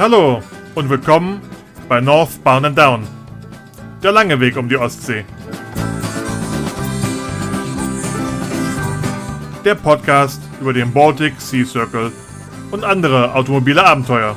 [0.00, 0.42] Hallo
[0.74, 1.42] und willkommen
[1.86, 3.06] bei Northbound and Down.
[4.02, 5.26] Der lange Weg um die Ostsee.
[9.62, 12.12] Der Podcast über den Baltic Sea Circle
[12.70, 14.34] und andere automobile Abenteuer.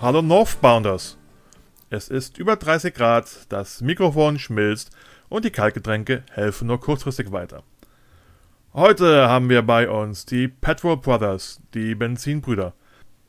[0.00, 1.18] Hallo Northbounders.
[1.90, 4.92] Es ist über 30 Grad, das Mikrofon schmilzt
[5.28, 7.64] und die Kaltgetränke helfen nur kurzfristig weiter.
[8.74, 12.72] Heute haben wir bei uns die Petrol Brothers, die Benzinbrüder.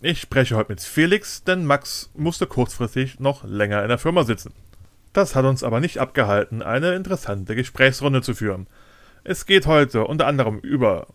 [0.01, 4.53] Ich spreche heute mit Felix, denn Max musste kurzfristig noch länger in der Firma sitzen.
[5.11, 8.67] Das hat uns aber nicht abgehalten, eine interessante Gesprächsrunde zu führen.
[9.25, 11.07] Es geht heute unter anderem über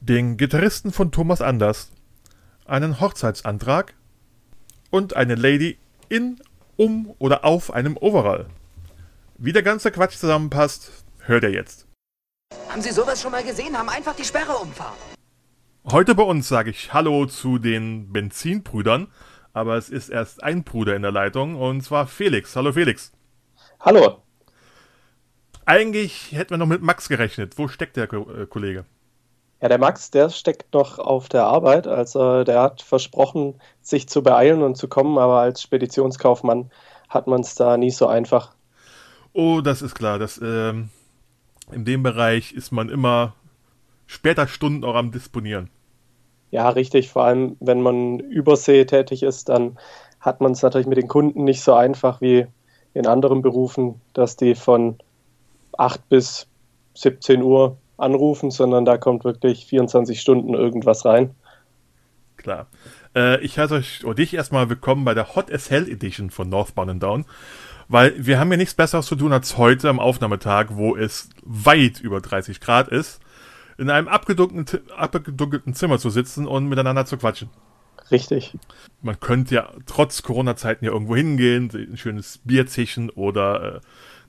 [0.00, 1.92] den Gitarristen von Thomas Anders,
[2.64, 3.92] einen Hochzeitsantrag
[4.88, 5.76] und eine Lady
[6.08, 6.40] in,
[6.78, 8.46] um oder auf einem Overall.
[9.36, 11.86] Wie der ganze Quatsch zusammenpasst, hört ihr jetzt.
[12.68, 13.76] Haben Sie sowas schon mal gesehen?
[13.76, 14.96] Haben einfach die Sperre umfahren.
[15.90, 19.08] Heute bei uns sage ich Hallo zu den Benzinbrüdern,
[19.52, 22.54] aber es ist erst ein Bruder in der Leitung und zwar Felix.
[22.54, 23.12] Hallo Felix.
[23.80, 24.22] Hallo.
[25.66, 27.58] Eigentlich hätten wir noch mit Max gerechnet.
[27.58, 28.84] Wo steckt der äh, Kollege?
[29.60, 31.86] Ja, der Max, der steckt noch auf der Arbeit.
[31.86, 36.70] Also der hat versprochen, sich zu beeilen und zu kommen, aber als Speditionskaufmann
[37.08, 38.54] hat man es da nie so einfach.
[39.32, 40.18] Oh, das ist klar.
[40.18, 40.90] Das, ähm,
[41.72, 43.34] in dem Bereich ist man immer
[44.06, 45.70] später Stunden auch am Disponieren.
[46.50, 47.08] Ja, richtig.
[47.08, 49.78] Vor allem, wenn man übersee tätig ist, dann
[50.20, 52.46] hat man es natürlich mit den Kunden nicht so einfach wie
[52.94, 54.98] in anderen Berufen, dass die von
[55.78, 56.46] 8 bis
[56.94, 61.34] 17 Uhr anrufen, sondern da kommt wirklich 24 Stunden irgendwas rein.
[62.36, 62.66] Klar.
[63.14, 66.48] Äh, ich heiße euch oder dich erstmal willkommen bei der Hot as Hell Edition von
[66.48, 67.24] Northbound and Down.
[67.92, 72.00] Weil wir haben ja nichts Besseres zu tun als heute am Aufnahmetag, wo es weit
[72.00, 73.20] über 30 Grad ist,
[73.76, 77.50] in einem abgedunkelten, abgedunkelten Zimmer zu sitzen und miteinander zu quatschen.
[78.10, 78.56] Richtig.
[79.02, 83.80] Man könnte ja trotz Corona-Zeiten ja irgendwo hingehen, ein schönes Bier zischen oder, äh,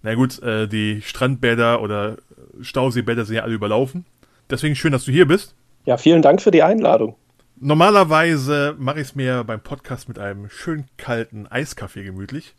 [0.02, 2.18] na gut, äh, die Strandbäder oder
[2.60, 4.06] Stauseebäder sind ja alle überlaufen.
[4.50, 5.56] Deswegen schön, dass du hier bist.
[5.86, 7.16] Ja, vielen Dank für die Einladung.
[7.62, 12.56] Normalerweise mache ich es mir beim Podcast mit einem schön kalten Eiskaffee gemütlich.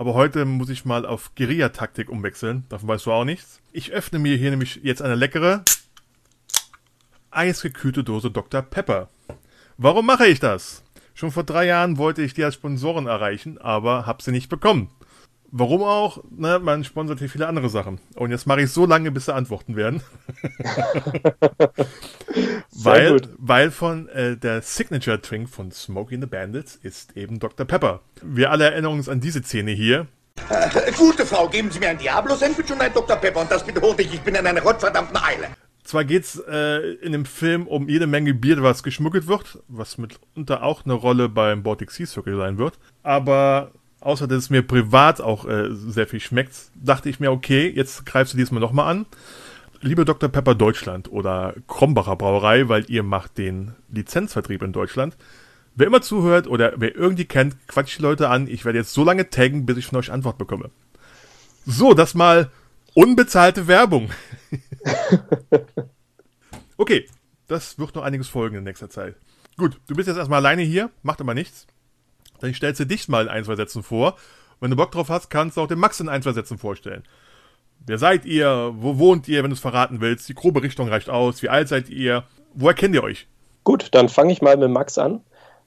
[0.00, 2.64] Aber heute muss ich mal auf Guerilla-Taktik umwechseln.
[2.70, 3.60] Davon weißt du auch nichts.
[3.70, 5.62] Ich öffne mir hier nämlich jetzt eine leckere,
[7.30, 8.62] eisgekühlte Dose Dr.
[8.62, 9.10] Pepper.
[9.76, 10.82] Warum mache ich das?
[11.12, 14.88] Schon vor drei Jahren wollte ich die als Sponsoren erreichen, aber habe sie nicht bekommen.
[15.52, 16.22] Warum auch?
[16.30, 17.98] Ne, man sponsert hier viele andere Sachen.
[18.14, 20.00] Und jetzt mache ich so lange, bis sie antworten werden.
[22.72, 23.28] weil, gut.
[23.36, 27.66] weil von äh, der Signature Drink von Smokey the Bandits ist eben Dr.
[27.66, 28.00] Pepper.
[28.22, 30.06] Wir alle erinnern uns an diese Szene hier.
[30.48, 33.16] Äh, gute Frau, geben Sie mir ein Diablo-Sandwich und ein Dr.
[33.16, 35.48] Pepper und das bitte hurtig, ich bin in einer gottverdammten Eile.
[35.82, 40.62] Zwar geht's äh, in dem Film um jede Menge Bier, was geschmuggelt wird, was mitunter
[40.62, 45.20] auch eine Rolle beim Baltic Sea Circle sein wird, aber außer dass es mir privat
[45.20, 49.06] auch äh, sehr viel schmeckt, dachte ich mir, okay, jetzt greifst du diesmal nochmal an.
[49.82, 50.28] Liebe Dr.
[50.28, 55.16] Pepper Deutschland oder Krombacher Brauerei, weil ihr macht den Lizenzvertrieb in Deutschland.
[55.74, 58.46] Wer immer zuhört oder wer irgendwie kennt, quatscht die Leute an.
[58.46, 60.70] Ich werde jetzt so lange taggen, bis ich von euch Antwort bekomme.
[61.64, 62.50] So, das mal
[62.94, 64.10] unbezahlte Werbung.
[66.76, 67.06] okay,
[67.46, 69.14] das wird noch einiges folgen in nächster Zeit.
[69.56, 71.66] Gut, du bist jetzt erstmal alleine hier, macht aber nichts.
[72.40, 74.16] Dann stellst du dich mal in ein, zwei Sätzen vor.
[74.60, 77.02] Wenn du Bock drauf hast, kannst du auch den Max in ein, zwei Sätzen vorstellen.
[77.86, 78.72] Wer seid ihr?
[78.76, 80.28] Wo wohnt ihr, wenn du es verraten willst?
[80.28, 81.42] Die grobe Richtung reicht aus.
[81.42, 82.24] Wie alt seid ihr?
[82.54, 83.26] Woher kennt ihr euch?
[83.64, 85.22] Gut, dann fange ich mal mit Max an.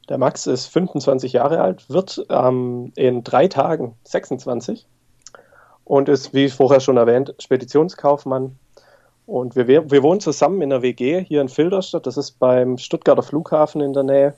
[0.10, 4.86] Der Max ist 25 Jahre alt, wird ähm, in drei Tagen 26
[5.86, 8.58] und ist, wie vorher schon erwähnt, Speditionskaufmann.
[9.26, 12.06] Und wir, wir wohnen zusammen in der WG hier in Filderstadt.
[12.06, 14.34] Das ist beim Stuttgarter Flughafen in der Nähe.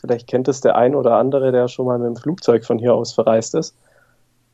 [0.00, 2.94] Vielleicht kennt es der ein oder andere, der schon mal mit dem Flugzeug von hier
[2.94, 3.74] aus verreist ist.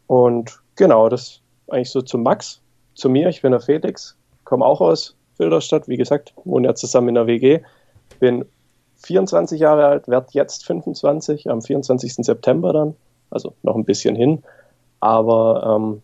[0.06, 2.60] Und genau, das eigentlich so zu Max,
[2.94, 3.28] zu mir.
[3.28, 5.88] Ich bin der Felix, komme auch aus Filderstadt.
[5.88, 7.60] Wie gesagt, wohne ja zusammen in der WG.
[8.18, 8.44] Bin
[8.96, 12.14] 24 Jahre alt, werde jetzt 25, am 24.
[12.14, 12.96] September dann.
[13.30, 14.42] Also noch ein bisschen hin.
[15.00, 16.02] Aber ähm,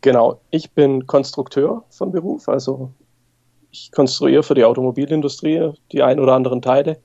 [0.00, 2.48] genau, ich bin Konstrukteur von Beruf.
[2.48, 2.90] Also
[3.70, 6.98] ich konstruiere für die Automobilindustrie die ein oder anderen Teile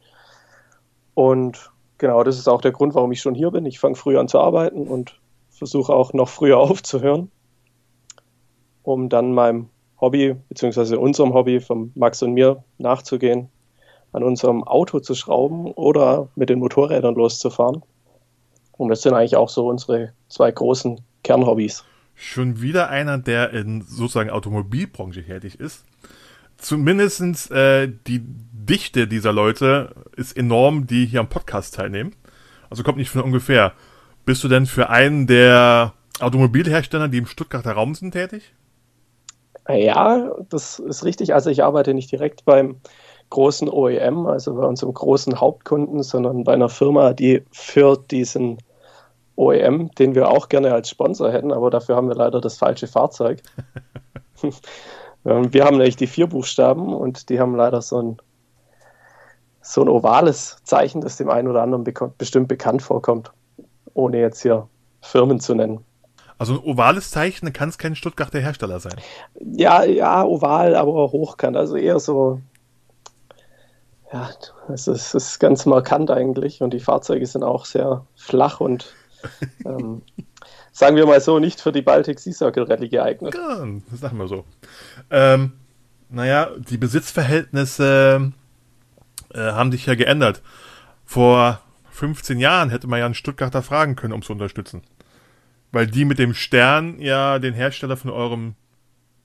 [1.19, 3.66] und genau, das ist auch der Grund, warum ich schon hier bin.
[3.66, 5.19] Ich fange früh an zu arbeiten und
[5.50, 7.30] versuche auch noch früher aufzuhören,
[8.83, 9.68] um dann meinem
[10.00, 13.50] Hobby, beziehungsweise unserem Hobby von Max und mir nachzugehen,
[14.13, 17.83] an unserem Auto zu schrauben oder mit den Motorrädern loszufahren.
[18.77, 21.83] Und das sind eigentlich auch so unsere zwei großen Kernhobbys.
[22.15, 25.83] Schon wieder einer, der in sozusagen Automobilbranche tätig ist.
[26.56, 28.24] zumindestens äh, die
[28.69, 32.16] Dichte dieser Leute ist enorm, die hier am Podcast teilnehmen.
[32.69, 33.74] Also kommt nicht von ungefähr.
[34.25, 38.54] Bist du denn für einen der Automobilhersteller, die im Stuttgarter Raum sind, tätig?
[39.68, 41.33] Ja, das ist richtig.
[41.33, 42.77] Also ich arbeite nicht direkt beim
[43.30, 48.57] großen OEM, also bei unserem großen Hauptkunden, sondern bei einer Firma, die für diesen
[49.36, 52.88] OEM, den wir auch gerne als Sponsor hätten, aber dafür haben wir leider das falsche
[52.88, 53.42] Fahrzeug.
[55.24, 58.18] wir haben nämlich die vier Buchstaben und die haben leider so ein,
[59.69, 61.83] so ein ovales Zeichen, das dem einen oder anderen
[62.18, 63.31] bestimmt bekannt vorkommt,
[63.94, 64.68] ohne jetzt hier
[65.00, 65.86] Firmen zu nennen.
[66.39, 68.95] Also ein ovales Zeichen kann es kein Stuttgarter Hersteller sein.
[69.39, 71.56] Ja, ja, oval, aber hochkant.
[71.56, 72.42] Also eher so.
[74.12, 74.31] Ja,
[74.74, 76.63] es ist, es ist ganz markant eigentlich.
[76.63, 78.95] Und die Fahrzeuge sind auch sehr flach und
[79.65, 80.01] ähm,
[80.72, 83.36] sagen wir mal so, nicht für die Baltic Sea Circle Rallye geeignet.
[83.36, 84.45] Ja, sagen wir so.
[85.12, 85.51] Ähm,
[86.10, 88.31] naja, die Besitzverhältnisse
[89.34, 90.42] äh, haben sich ja geändert.
[91.06, 91.62] Vor
[91.92, 94.84] 15 Jahren hätte man ja einen Stuttgarter fragen können, um zu unterstützen.
[95.72, 98.56] Weil die mit dem Stern ja den Hersteller von eurem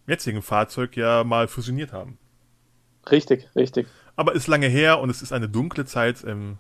[0.07, 2.19] jetzigen Fahrzeug ja mal fusioniert haben.
[3.11, 3.87] Richtig, richtig.
[4.17, 6.59] Aber ist lange her und es ist eine dunkle Zeit in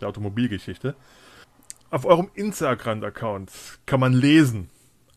[0.00, 0.94] der Automobilgeschichte.
[1.90, 3.50] Auf eurem Instagram-Account
[3.86, 4.70] kann man lesen: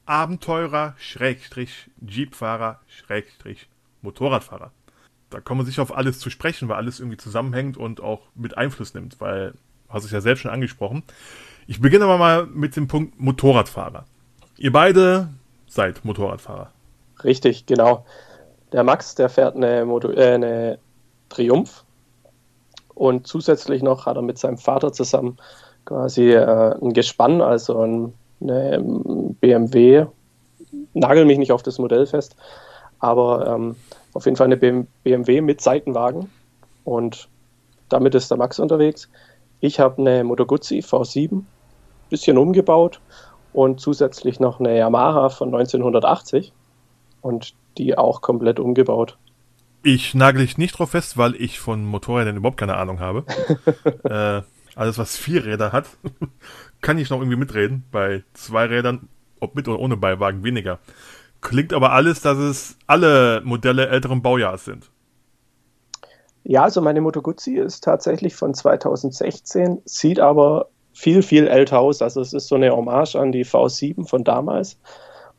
[0.06, 3.70] Abenteurer, Schrägstrich, Jeepfahrer, Schrägstrich,
[4.02, 4.72] Motorradfahrer.
[5.34, 8.56] Da kommen wir sicher auf alles zu sprechen, weil alles irgendwie zusammenhängt und auch mit
[8.58, 9.54] Einfluss nimmt, weil,
[9.90, 11.04] hast du ja selbst schon angesprochen,
[11.66, 14.06] ich beginne aber mal mit dem Punkt Motorradfahrer.
[14.58, 15.30] Ihr beide
[15.68, 16.70] seid Motorradfahrer.
[17.24, 18.06] Richtig, genau.
[18.74, 20.80] Der Max, der fährt eine, Moto äh, eine
[21.30, 21.84] Triumph
[22.94, 25.38] und zusätzlich noch hat er mit seinem Vater zusammen
[25.86, 28.80] quasi äh, ein Gespann, also ein, eine
[29.42, 30.06] BMW,
[30.94, 32.36] nagel mich nicht auf das Modell fest,
[33.00, 33.76] aber ähm,
[34.14, 36.30] auf jeden Fall eine BMW mit Seitenwagen
[36.84, 37.30] und
[37.90, 39.10] damit ist der Max unterwegs.
[39.60, 41.44] Ich habe eine Moto Guzzi V7
[42.10, 43.00] bisschen umgebaut
[43.54, 46.54] und zusätzlich noch eine Yamaha von 1980
[47.22, 49.18] und die auch komplett umgebaut.
[49.82, 53.26] Ich nagel dich nicht drauf fest, weil ich von Motorrädern überhaupt keine Ahnung habe.
[54.04, 54.42] äh,
[54.76, 55.88] alles, was vier Räder hat,
[56.82, 57.84] kann ich noch irgendwie mitreden.
[57.92, 59.10] Bei zwei Rädern,
[59.40, 60.80] ob mit oder ohne Beiwagen, weniger.
[61.44, 64.90] Klingt aber alles, dass es alle Modelle älteren Baujahrs sind.
[66.46, 72.02] Ja, also meine Moto Guzzi ist tatsächlich von 2016, sieht aber viel, viel älter aus.
[72.02, 74.80] Also es ist so eine Hommage an die V7 von damals.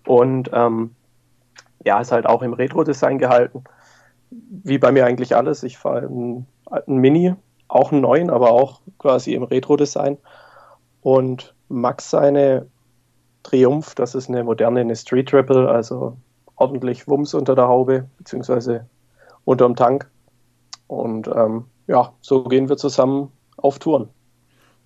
[0.06, 0.94] Und ähm,
[1.84, 3.64] ja, ist halt auch im Retro-Design gehalten.
[4.30, 5.62] Wie bei mir eigentlich alles.
[5.62, 7.34] Ich fahre einen alten Mini,
[7.68, 10.18] auch einen neuen, aber auch quasi im Retro-Design.
[11.00, 12.66] Und Max seine
[13.44, 16.16] Triumph, das ist eine moderne, eine Street Triple, also
[16.56, 18.88] ordentlich Wumms unter der Haube, beziehungsweise
[19.44, 20.10] unterm Tank.
[20.88, 24.08] Und ähm, ja, so gehen wir zusammen auf Touren.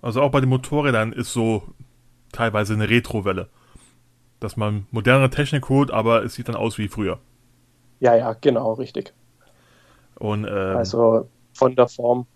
[0.02, 1.62] Also auch bei den Motorrädern ist so
[2.32, 3.48] teilweise eine Retrowelle.
[4.40, 7.18] Dass man moderne Technik holt, aber es sieht dann aus wie früher.
[8.00, 9.12] Ja, ja, genau, richtig.
[10.16, 12.26] Und, ähm, also von der Form.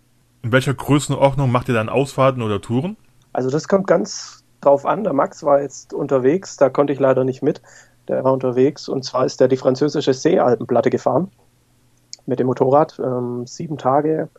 [0.41, 2.97] In welcher Größenordnung macht ihr dann Ausfahrten oder Touren?
[3.31, 5.03] Also das kommt ganz drauf an.
[5.03, 7.61] Der Max war jetzt unterwegs, da konnte ich leider nicht mit.
[8.07, 11.31] Der war unterwegs und zwar ist er die französische Seealpenplatte gefahren
[12.25, 12.99] mit dem Motorrad.
[12.99, 14.29] Ähm, sieben Tage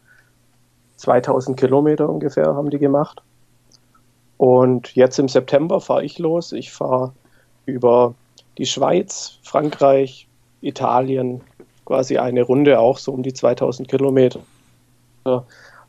[0.96, 3.22] 2000 Kilometer ungefähr haben die gemacht.
[4.36, 6.52] Und jetzt im September fahre ich los.
[6.52, 7.12] Ich fahre
[7.66, 8.14] über
[8.58, 10.28] die Schweiz, Frankreich,
[10.60, 11.40] Italien,
[11.84, 14.40] quasi eine Runde auch so um die 2000 Kilometer,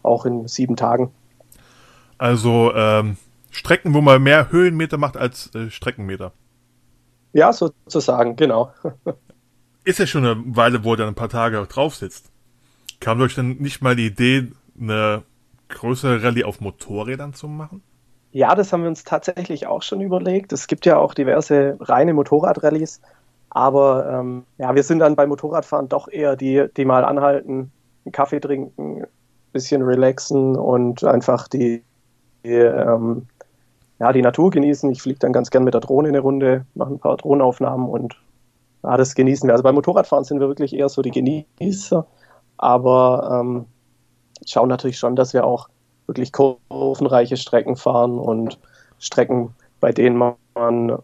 [0.04, 1.12] auch in sieben Tagen.
[2.18, 3.18] Also ähm,
[3.56, 6.34] Strecken, wo man mehr Höhenmeter macht als äh, Streckenmeter.
[7.34, 8.72] Ja, sozusagen, genau.
[9.86, 12.32] Ist ja schon eine Weile, wo er dann ein paar Tage drauf sitzt.
[13.00, 15.24] Kam euch denn nicht mal die Idee, eine
[15.70, 17.82] größere Rallye auf Motorrädern zu machen?
[18.32, 20.52] Ja, das haben wir uns tatsächlich auch schon überlegt.
[20.52, 23.00] Es gibt ja auch diverse reine Motorradrallyes,
[23.50, 27.72] aber ähm, ja, wir sind dann beim Motorradfahren doch eher die, die mal anhalten,
[28.04, 29.08] einen Kaffee trinken, ein
[29.54, 31.84] bisschen relaxen und einfach die,
[32.44, 33.28] die ähm,
[34.00, 34.92] ja, die Natur genießen.
[34.92, 38.16] Ich fliege dann ganz gern mit der Drohne eine Runde, mache ein paar Drohnenaufnahmen und
[38.84, 39.54] ja, das genießen wir.
[39.54, 42.06] Also beim Motorradfahren sind wir wirklich eher so die Genießer,
[42.58, 43.66] aber ähm,
[44.46, 45.70] schauen natürlich schon, dass wir auch
[46.08, 48.60] wirklich kurvenreiche Strecken fahren und
[49.00, 50.98] Strecken, bei denen man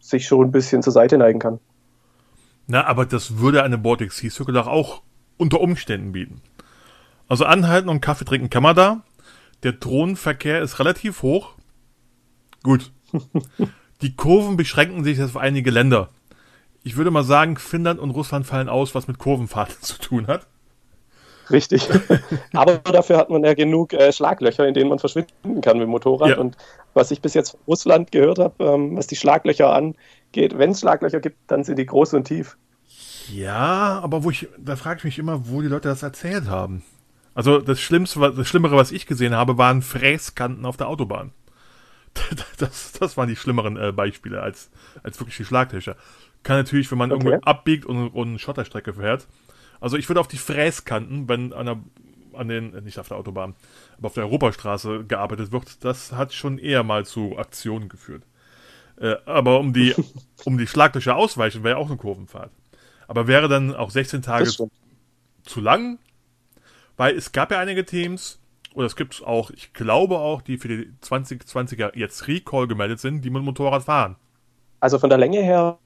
[0.00, 1.58] sich schon ein bisschen zur Seite neigen kann.
[2.66, 5.02] Na, aber das würde eine Baltic Sea Circle auch
[5.36, 6.42] unter Umständen bieten.
[7.28, 9.02] Also anhalten und Kaffee trinken kann man da.
[9.62, 11.55] Der Drohnenverkehr ist relativ hoch.
[12.66, 12.90] Gut.
[14.02, 16.08] Die Kurven beschränken sich jetzt auf einige Länder.
[16.82, 20.48] ich würde mal sagen, Finnland und Russland fallen aus, was mit Kurvenfahrten zu tun hat.
[21.48, 21.88] Richtig.
[22.54, 25.90] Aber dafür hat man ja genug äh, Schlaglöcher, in denen man verschwinden kann mit dem
[25.90, 26.30] Motorrad.
[26.30, 26.38] Ja.
[26.38, 26.56] Und
[26.92, 30.80] was ich bis jetzt von Russland gehört habe, ähm, was die Schlaglöcher angeht, wenn es
[30.80, 32.56] Schlaglöcher gibt, dann sind die groß und tief.
[33.32, 36.82] Ja, aber wo ich, da frage ich mich immer, wo die Leute das erzählt haben.
[37.32, 41.30] Also das Schlimmste, das Schlimmere, was ich gesehen habe, waren Fräskanten auf der Autobahn.
[42.58, 44.70] Das, das waren die schlimmeren äh, Beispiele als,
[45.02, 45.96] als wirklich die Schlaglöcher.
[46.42, 47.26] Kann natürlich, wenn man okay.
[47.26, 49.26] irgendwo abbiegt und, und eine Schotterstrecke fährt.
[49.80, 51.78] Also ich würde auf die Fräskanten, wenn an, der,
[52.32, 53.54] an den, nicht auf der Autobahn,
[53.98, 58.22] aber auf der Europastraße gearbeitet wird, das hat schon eher mal zu Aktionen geführt.
[58.98, 59.94] Äh, aber um die,
[60.44, 62.50] um die Schlaglöcher ausweichen, wäre ja auch eine Kurvenfahrt.
[63.08, 65.98] Aber wäre dann auch 16 Tage zu lang?
[66.96, 68.38] Weil es gab ja einige Teams,
[68.76, 73.24] oder es gibt auch, ich glaube auch, die für die 2020er jetzt Recall gemeldet sind,
[73.24, 74.16] die mit dem Motorrad fahren.
[74.80, 75.78] Also von der Länge her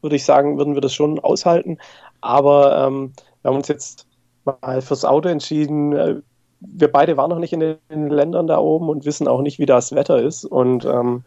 [0.00, 1.76] würde ich sagen, würden wir das schon aushalten.
[2.22, 3.12] Aber ähm,
[3.42, 4.06] wir haben uns jetzt
[4.46, 5.92] mal fürs Auto entschieden.
[5.92, 6.16] Äh,
[6.60, 9.66] wir beide waren noch nicht in den, Ländern da oben und wissen auch nicht, wie
[9.66, 10.46] das Wetter ist.
[10.46, 11.24] Und ähm,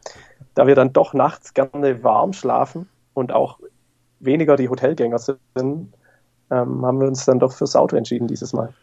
[0.56, 3.60] da wir dann doch nachts gerne warm schlafen und auch
[4.20, 5.38] weniger die Hotelgänger sind,
[6.50, 8.74] ähm, haben wir uns dann doch fürs Auto entschieden dieses Mal.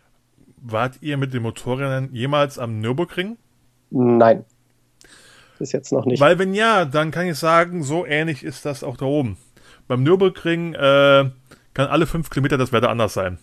[0.63, 3.37] Wart ihr mit den Motorrädern jemals am Nürburgring?
[3.91, 4.45] Nein.
[5.59, 6.21] Bis jetzt noch nicht.
[6.21, 9.37] Weil wenn ja, dann kann ich sagen, so ähnlich ist das auch da oben.
[9.89, 11.31] Beim Nürburgring äh,
[11.75, 13.39] kann alle fünf Kilometer das Wetter anders sein.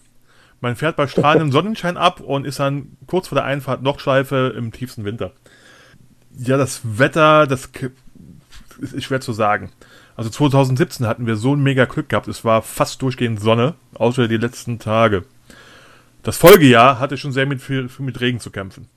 [0.61, 4.53] Man fährt bei strahlendem Sonnenschein ab und ist dann kurz vor der Einfahrt noch Schleife
[4.57, 5.31] im tiefsten Winter.
[6.37, 7.69] Ja, das Wetter, das
[8.79, 9.71] ist schwer zu sagen.
[10.15, 12.27] Also 2017 hatten wir so ein mega Glück gehabt.
[12.27, 15.25] Es war fast durchgehend Sonne, außer die letzten Tage.
[16.23, 17.61] Das Folgejahr hatte schon sehr mit,
[17.99, 18.87] mit Regen zu kämpfen.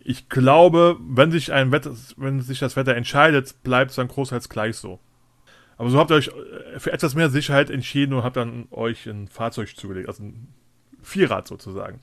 [0.00, 4.48] Ich glaube, wenn sich ein Wetter, wenn sich das Wetter entscheidet, bleibt es dann großteils
[4.48, 4.98] gleich so.
[5.76, 9.06] Aber so habt ihr euch äh, für etwas mehr Sicherheit entschieden und habt dann euch
[9.06, 10.48] ein Fahrzeug zugelegt, also ein
[11.02, 12.00] Vierrad sozusagen.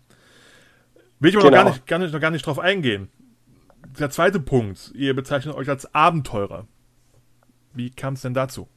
[1.19, 1.63] Will ich aber genau.
[1.63, 3.09] noch, gar nicht, gar nicht, noch gar nicht drauf eingehen.
[3.99, 6.67] Der zweite Punkt, ihr bezeichnet euch als Abenteurer.
[7.73, 8.67] Wie kam es denn dazu?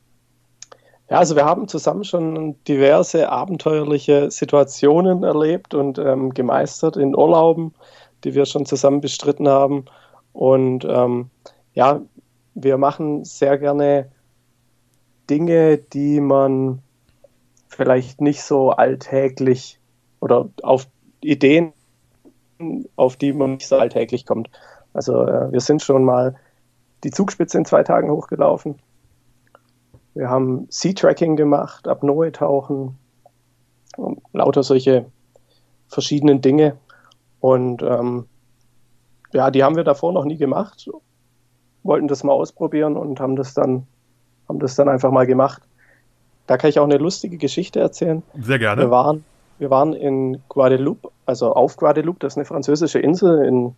[1.13, 7.75] Ja, also wir haben zusammen schon diverse abenteuerliche Situationen erlebt und ähm, gemeistert in Urlauben,
[8.25, 9.85] die wir schon zusammen bestritten haben.
[10.33, 11.29] Und ähm,
[11.75, 12.01] ja,
[12.55, 14.11] wir machen sehr gerne
[15.29, 16.81] Dinge, die man
[17.69, 19.79] vielleicht nicht so alltäglich
[20.21, 20.87] oder auf
[21.21, 21.75] Ideen,
[22.97, 24.49] auf die man nicht so alltäglich kommt.
[24.95, 26.37] Also äh, wir sind schon mal
[27.05, 28.79] die Zugspitze in zwei Tagen hochgelaufen.
[30.15, 32.97] Wir haben Sea-Tracking gemacht, Apnoe-Tauchen,
[34.33, 35.07] lauter solche
[35.89, 36.77] verschiedenen Dinge.
[37.41, 38.27] Und ähm,
[39.33, 40.89] ja, die haben wir davor noch nie gemacht,
[41.83, 43.87] wollten das mal ausprobieren und haben das dann,
[44.49, 45.63] haben das dann einfach mal gemacht.
[46.47, 48.23] Da kann ich auch eine lustige Geschichte erzählen.
[48.39, 48.83] Sehr gerne.
[48.83, 49.25] Wir waren,
[49.59, 53.75] wir waren in Guadeloupe, also auf Guadeloupe, das ist eine französische Insel in,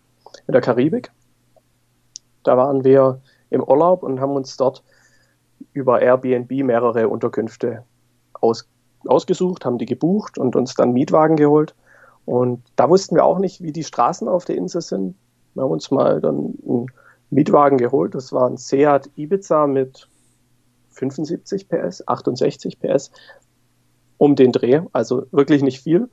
[0.47, 1.13] in der Karibik.
[2.43, 4.83] Da waren wir im Urlaub und haben uns dort
[5.75, 7.85] über Airbnb mehrere Unterkünfte
[8.33, 8.67] aus,
[9.07, 11.75] ausgesucht, haben die gebucht und uns dann Mietwagen geholt.
[12.25, 15.17] Und da wussten wir auch nicht, wie die Straßen auf der Insel sind.
[15.53, 16.87] Wir haben uns mal dann einen
[17.31, 18.15] Mietwagen geholt.
[18.15, 20.09] Das war ein Seat Ibiza mit
[20.91, 23.11] 75 PS, 68 PS
[24.17, 26.09] um den Dreh, also wirklich nicht viel.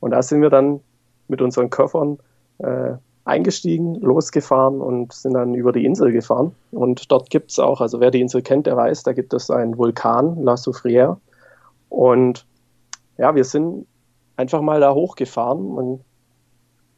[0.00, 0.80] Und da sind wir dann
[1.28, 2.18] mit unseren Koffern
[2.58, 6.54] äh, eingestiegen, losgefahren und sind dann über die Insel gefahren.
[6.72, 9.50] Und dort gibt es auch, also wer die Insel kennt, der weiß, da gibt es
[9.50, 11.16] einen Vulkan, La Soufrière.
[11.88, 12.46] Und
[13.16, 13.86] ja, wir sind
[14.36, 15.74] einfach mal da hochgefahren.
[15.74, 16.00] Man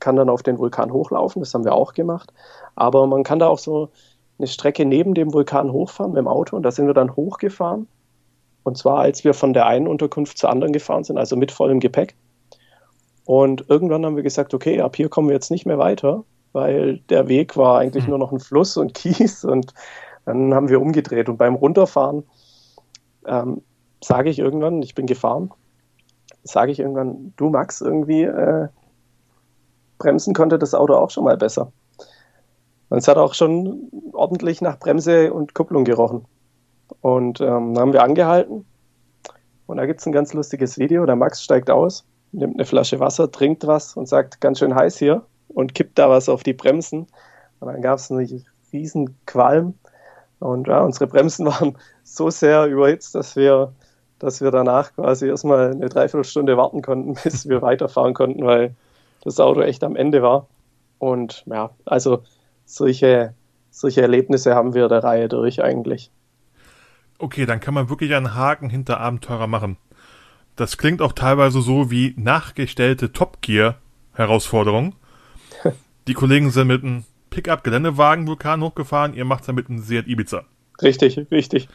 [0.01, 2.33] kann dann auf den Vulkan hochlaufen, das haben wir auch gemacht.
[2.75, 3.91] Aber man kann da auch so
[4.39, 7.87] eine Strecke neben dem Vulkan hochfahren mit dem Auto und da sind wir dann hochgefahren.
[8.65, 11.79] Und zwar, als wir von der einen Unterkunft zur anderen gefahren sind, also mit vollem
[11.79, 12.17] Gepäck.
[13.27, 16.99] Und irgendwann haben wir gesagt, okay, ab hier kommen wir jetzt nicht mehr weiter, weil
[17.11, 18.11] der Weg war eigentlich mhm.
[18.11, 19.45] nur noch ein Fluss und Kies.
[19.45, 19.75] Und
[20.25, 21.29] dann haben wir umgedreht.
[21.29, 22.23] Und beim Runterfahren
[23.27, 23.63] ähm,
[24.03, 25.51] sage ich irgendwann, ich bin gefahren,
[26.45, 28.69] sage ich irgendwann, du Max, irgendwie äh,
[29.99, 31.73] bremsen konnte das Auto auch schon mal besser.
[32.91, 36.25] Und es hat auch schon ordentlich nach Bremse und Kupplung gerochen.
[37.01, 38.65] Und ähm, dann haben wir angehalten.
[39.67, 41.05] Und da gibt es ein ganz lustiges Video.
[41.07, 44.99] Der Max steigt aus nimmt eine Flasche Wasser, trinkt was und sagt, ganz schön heiß
[44.99, 47.07] hier und kippt da was auf die Bremsen.
[47.61, 49.75] Und dann gab es einen riesen Qualm.
[50.39, 53.73] Und ja, unsere Bremsen waren so sehr überhitzt, dass wir,
[54.19, 58.75] dass wir danach quasi erstmal eine Dreiviertelstunde warten konnten, bis wir weiterfahren konnten, weil
[59.23, 60.47] das Auto echt am Ende war.
[60.99, 62.23] Und ja, also
[62.65, 63.35] solche,
[63.71, 66.11] solche Erlebnisse haben wir der Reihe durch eigentlich.
[67.19, 69.79] okay, dann kann man wirklich einen Haken hinter Abenteurer machen.
[70.57, 73.77] Das klingt auch teilweise so wie nachgestellte Top Gear
[74.13, 74.95] Herausforderungen.
[76.09, 80.07] Die Kollegen sind mit einem Pickup Geländewagen Vulkan hochgefahren, ihr macht dann mit einem Seat
[80.07, 80.45] Ibiza.
[80.83, 81.69] Richtig, richtig.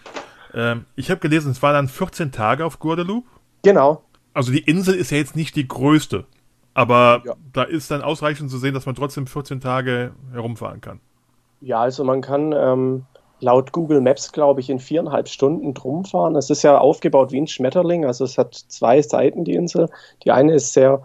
[0.53, 3.27] Ähm, ich habe gelesen, es waren dann 14 Tage auf Guadeloupe.
[3.63, 4.03] Genau.
[4.33, 6.25] Also die Insel ist ja jetzt nicht die größte,
[6.73, 7.35] aber Ja.
[7.53, 10.99] da ist dann ausreichend zu sehen, dass man trotzdem 14 Tage herumfahren kann.
[11.59, 13.05] Ja, also man kann ähm,
[13.41, 16.35] laut Google Maps, glaube ich, in viereinhalb Stunden drum fahren.
[16.35, 19.89] Es ist ja aufgebaut wie ein Schmetterling, also es hat zwei Seiten, die Insel.
[20.23, 21.01] Die eine ist sehr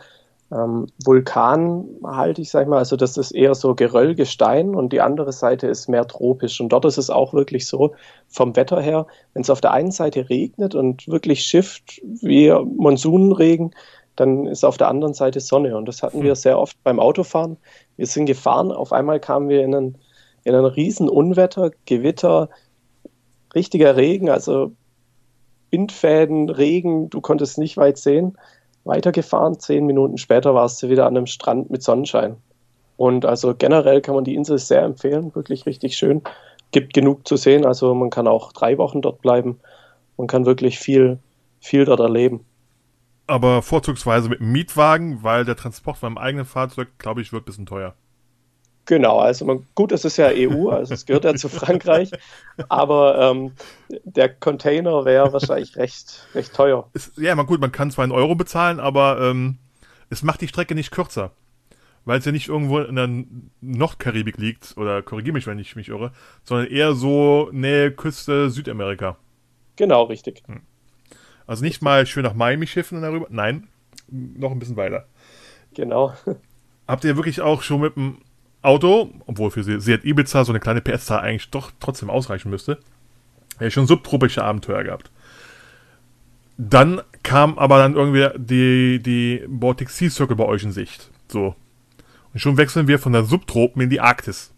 [0.53, 5.67] ähm, vulkanhaltig, sag ich mal, also das ist eher so Geröllgestein und die andere Seite
[5.67, 6.61] ist mehr tropisch.
[6.61, 7.95] Und dort ist es auch wirklich so
[8.29, 13.75] vom Wetter her, wenn es auf der einen Seite regnet und wirklich schifft wie Monsunregen,
[14.15, 15.77] dann ist auf der anderen Seite Sonne.
[15.77, 17.57] Und das hatten wir sehr oft beim Autofahren.
[17.97, 19.99] Wir sind gefahren, auf einmal kamen wir in einen,
[20.47, 22.49] in ein riesen Unwetter, Gewitter,
[23.55, 24.73] richtiger Regen, also
[25.73, 28.39] Windfäden, Regen, du konntest nicht weit sehen.
[28.85, 32.37] Weitergefahren, zehn Minuten später warst du wieder an einem Strand mit Sonnenschein.
[32.97, 36.23] Und also generell kann man die Insel sehr empfehlen, wirklich richtig schön.
[36.71, 39.59] Gibt genug zu sehen, also man kann auch drei Wochen dort bleiben.
[40.17, 41.19] Man kann wirklich viel,
[41.59, 42.45] viel dort erleben.
[43.27, 47.47] Aber vorzugsweise mit einem Mietwagen, weil der Transport einem eigenen Fahrzeug, glaube ich, wird ein
[47.47, 47.95] bisschen teuer.
[48.87, 52.13] Genau, also man, gut, es ist ja EU, also es gehört ja zu Frankreich,
[52.69, 53.53] aber ähm,
[54.05, 56.89] der Container wäre wahrscheinlich recht, recht teuer.
[56.93, 59.59] Ist, ja, man, gut, man kann zwar einen Euro bezahlen, aber ähm,
[60.09, 61.33] es macht die Strecke nicht kürzer.
[62.05, 63.11] Weil es ja nicht irgendwo in der
[63.61, 66.13] Nordkaribik liegt, oder korrigiere mich, wenn ich mich irre,
[66.45, 69.17] sondern eher so Nähe Küste Südamerika.
[69.75, 70.45] Genau, richtig.
[71.49, 73.27] Also nicht mal schön nach Miami schiffen und darüber.
[73.31, 73.67] Nein,
[74.09, 75.09] noch ein bisschen weiter.
[75.75, 76.15] Genau.
[76.87, 78.19] Habt ihr wirklich auch schon mit dem
[78.63, 82.79] Auto, obwohl für Seat Ibiza so eine kleine PS-Zahl eigentlich doch trotzdem ausreichen müsste,
[83.61, 85.11] ja, schon subtropische Abenteuer gehabt.
[86.59, 91.11] Dann kam aber dann irgendwie die, die Baltic Sea Circle bei euch in Sicht.
[91.29, 91.55] So.
[92.33, 94.53] Und schon wechseln wir von der Subtropen in die Arktis.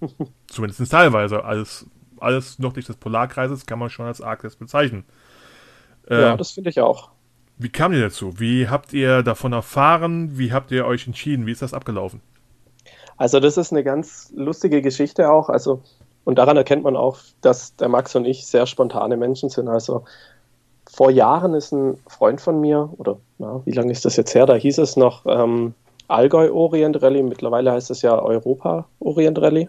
[0.46, 1.44] Zumindest teilweise.
[1.44, 1.86] Alles,
[2.18, 5.04] alles nördlich des Polarkreises kann man schon als Arktis bezeichnen.
[6.08, 7.10] Äh, Ja, das finde ich auch.
[7.58, 8.38] wie kam ihr dazu?
[8.38, 10.38] Wie habt ihr davon erfahren?
[10.38, 11.46] Wie habt ihr euch entschieden?
[11.46, 12.20] Wie ist das abgelaufen?
[13.20, 15.50] Also das ist eine ganz lustige Geschichte auch.
[15.50, 15.82] Also
[16.24, 19.68] und daran erkennt man auch, dass der Max und ich sehr spontane Menschen sind.
[19.68, 20.04] Also
[20.90, 24.46] vor Jahren ist ein Freund von mir oder na, wie lange ist das jetzt her?
[24.46, 25.74] Da hieß es noch ähm,
[26.08, 27.22] Allgäu Orient Rallye.
[27.22, 29.68] Mittlerweile heißt es ja Europa Orient Rallye,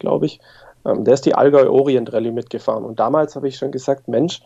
[0.00, 0.40] glaube ich.
[0.84, 4.42] Ähm, der ist die Allgäu Orient Rallye mitgefahren und damals habe ich schon gesagt, Mensch,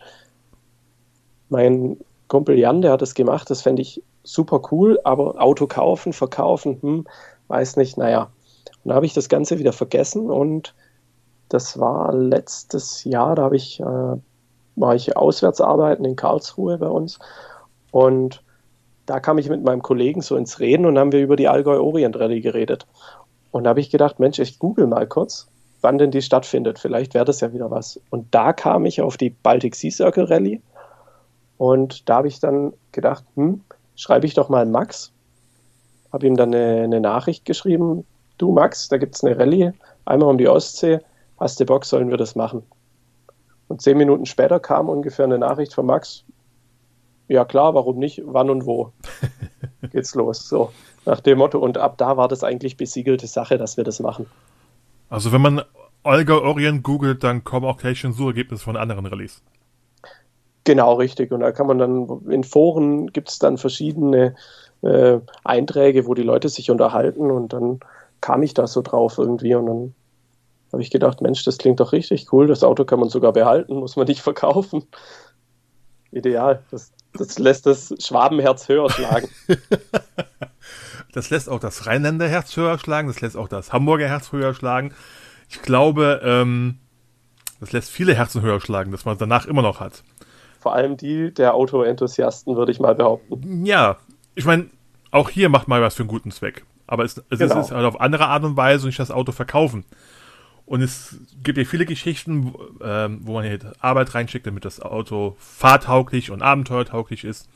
[1.49, 6.13] mein Kumpel Jan, der hat das gemacht, das fände ich super cool, aber Auto kaufen,
[6.13, 7.07] verkaufen, hm,
[7.47, 8.29] weiß nicht, naja.
[8.85, 10.75] Und da habe ich das Ganze wieder vergessen und
[11.49, 13.83] das war letztes Jahr, da habe ich, äh,
[14.75, 17.17] war ich auswärts arbeiten in Karlsruhe bei uns
[17.89, 18.43] und
[19.07, 21.79] da kam ich mit meinem Kollegen so ins Reden und haben wir über die Allgäu
[21.79, 22.85] Orient Rallye geredet.
[23.51, 25.47] Und da habe ich gedacht, Mensch, ich google mal kurz,
[25.81, 26.77] wann denn die stattfindet.
[26.77, 27.99] Vielleicht wäre das ja wieder was.
[28.09, 30.61] Und da kam ich auf die Baltic Sea Circle Rallye
[31.57, 33.61] und da habe ich dann gedacht, hm,
[33.95, 35.11] schreibe ich doch mal Max.
[36.11, 38.05] Habe ihm dann eine, eine Nachricht geschrieben.
[38.37, 39.73] Du Max, da gibt es eine Rallye,
[40.05, 40.99] einmal um die Ostsee.
[41.39, 42.63] Hast du Bock, sollen wir das machen?
[43.67, 46.23] Und zehn Minuten später kam ungefähr eine Nachricht von Max.
[47.27, 48.21] Ja klar, warum nicht?
[48.25, 48.91] Wann und wo?
[49.91, 50.47] Geht's los.
[50.47, 50.71] So,
[51.05, 51.59] nach dem Motto.
[51.59, 54.27] Und ab da war das eigentlich besiegelte Sache, dass wir das machen.
[55.09, 55.61] Also wenn man
[56.03, 59.41] Olga Orient googelt, dann kommen auch gleich schon Suchergebnisse von anderen Rallyes.
[60.63, 61.31] Genau, richtig.
[61.31, 64.35] Und da kann man dann, in Foren gibt es dann verschiedene
[64.81, 67.79] äh, Einträge, wo die Leute sich unterhalten und dann
[68.25, 69.93] kam ich da so drauf irgendwie und dann
[70.73, 72.47] habe ich gedacht, Mensch, das klingt doch richtig cool.
[72.47, 74.87] Das Auto kann man sogar behalten, muss man nicht verkaufen.
[76.11, 76.63] Ideal.
[76.71, 79.29] Das, das lässt das Schwabenherz höher schlagen.
[81.13, 84.53] Das lässt auch das Rheinländer Herz höher schlagen, das lässt auch das Hamburger Herz höher
[84.53, 84.93] schlagen.
[85.47, 86.79] Ich glaube, ähm,
[87.61, 90.03] das lässt viele Herzen höher schlagen, dass man es danach immer noch hat.
[90.59, 93.65] Vor allem die der Autoenthusiasten, würde ich mal behaupten.
[93.65, 93.95] Ja,
[94.33, 94.65] ich meine,
[95.11, 96.65] auch hier macht mal was für einen guten Zweck.
[96.87, 97.59] Aber es, es Genau.
[97.59, 99.85] ist halt auf andere Art und Weise nicht das Auto verkaufen.
[100.65, 104.79] Und es gibt ja viele Geschichten, wo, ähm, wo man hier Arbeit reinschickt, damit das
[104.81, 107.47] Auto fahrtauglich und abenteuertauglich ist.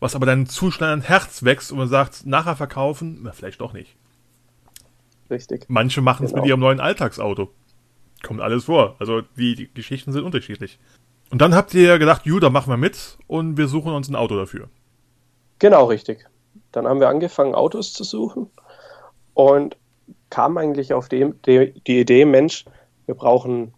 [0.00, 3.60] Was aber dann zu schnell ein Herz wächst und man sagt, nachher verkaufen, na, vielleicht
[3.60, 3.96] doch nicht.
[5.30, 5.64] Richtig.
[5.68, 6.42] Manche machen es Genau.
[6.42, 7.50] mit ihrem neuen Alltagsauto.
[8.22, 8.96] Kommt alles vor.
[8.98, 10.78] Also die, die Geschichten sind unterschiedlich.
[11.30, 14.16] Und dann habt ihr gedacht, ju, da machen wir mit und wir suchen uns ein
[14.16, 14.68] Auto dafür.
[15.58, 16.26] Genau, richtig.
[16.72, 18.48] Dann haben wir angefangen, Autos zu suchen
[19.36, 19.76] und
[20.30, 22.64] kamen eigentlich auf die, die, die Idee, Mensch,
[23.04, 23.74] wir brauchen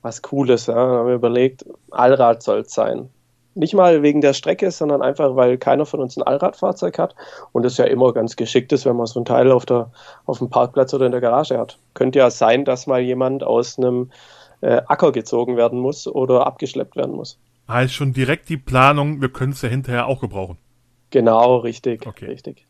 [0.00, 0.66] was Cooles.
[0.66, 0.74] Ja.
[0.74, 3.10] Dann haben wir überlegt, Allrad soll es sein.
[3.54, 7.16] Nicht mal wegen der Strecke, sondern einfach, weil keiner von uns ein Allradfahrzeug hat
[7.50, 9.90] und es ja immer ganz geschickt ist, wenn man so ein Teil auf, der,
[10.24, 11.78] auf dem Parkplatz oder in der Garage hat.
[11.94, 14.10] Könnte ja sein, dass mal jemand aus einem
[14.60, 17.38] äh, Acker gezogen werden muss oder abgeschleppt werden muss.
[17.68, 20.58] Heißt schon direkt die Planung, wir können es ja hinterher auch gebrauchen.
[21.10, 22.26] Genau, richtig, Okay.
[22.26, 22.66] richtig.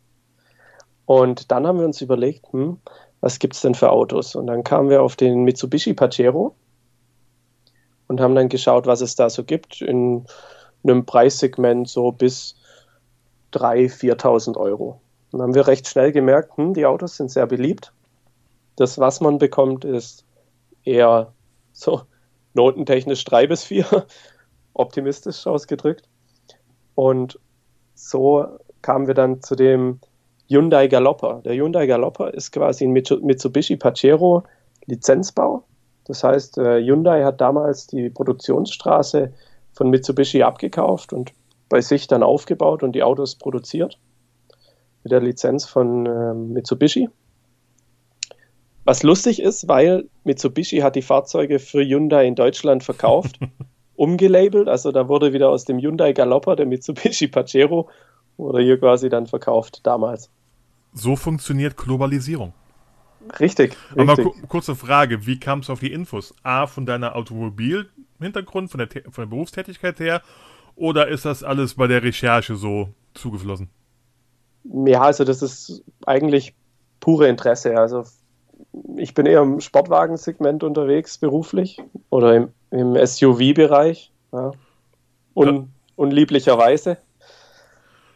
[1.06, 2.78] Und dann haben wir uns überlegt, hm,
[3.20, 4.34] was gibt es denn für Autos?
[4.34, 6.54] Und dann kamen wir auf den Mitsubishi Pajero
[8.08, 10.26] und haben dann geschaut, was es da so gibt in
[10.84, 12.56] einem Preissegment so bis
[13.52, 15.00] 3.000, 4.000 Euro.
[15.30, 17.92] Und dann haben wir recht schnell gemerkt, hm, die Autos sind sehr beliebt.
[18.76, 20.24] Das, was man bekommt, ist
[20.84, 21.32] eher
[21.72, 22.02] so
[22.54, 23.86] notentechnisch 3 bis 4,
[24.74, 26.08] optimistisch ausgedrückt.
[26.94, 27.38] Und
[27.94, 28.46] so
[28.82, 30.00] kamen wir dann zu dem
[30.52, 31.40] Hyundai Galopper.
[31.44, 34.42] Der Hyundai Galopper ist quasi ein Mitsu- Mitsubishi Pajero
[34.86, 35.64] Lizenzbau.
[36.04, 39.32] Das heißt, äh, Hyundai hat damals die Produktionsstraße
[39.72, 41.32] von Mitsubishi abgekauft und
[41.68, 43.98] bei sich dann aufgebaut und die Autos produziert.
[45.04, 47.08] Mit der Lizenz von ähm, Mitsubishi.
[48.84, 53.38] Was lustig ist, weil Mitsubishi hat die Fahrzeuge für Hyundai in Deutschland verkauft,
[53.94, 54.68] umgelabelt.
[54.68, 57.88] Also da wurde wieder aus dem Hyundai Galopper der Mitsubishi Pajero
[58.36, 60.30] wurde hier quasi dann verkauft damals.
[60.92, 62.52] So funktioniert Globalisierung.
[63.38, 64.24] Richtig, Aber richtig.
[64.24, 66.34] ku kurze Frage, wie kamst du auf die Infos?
[66.42, 70.22] A, von deiner Automobilhintergrund, von der, von der Berufstätigkeit her?
[70.74, 73.68] Oder ist das alles bei der Recherche so zugeflossen?
[74.64, 76.54] Ja, also das ist eigentlich
[77.00, 77.78] pure Interesse.
[77.78, 78.04] Also
[78.96, 84.12] ich bin eher im Sportwagensegment unterwegs beruflich oder im, im SUV-Bereich.
[84.32, 84.52] Ja.
[85.34, 86.98] Un, unlieblicherweise.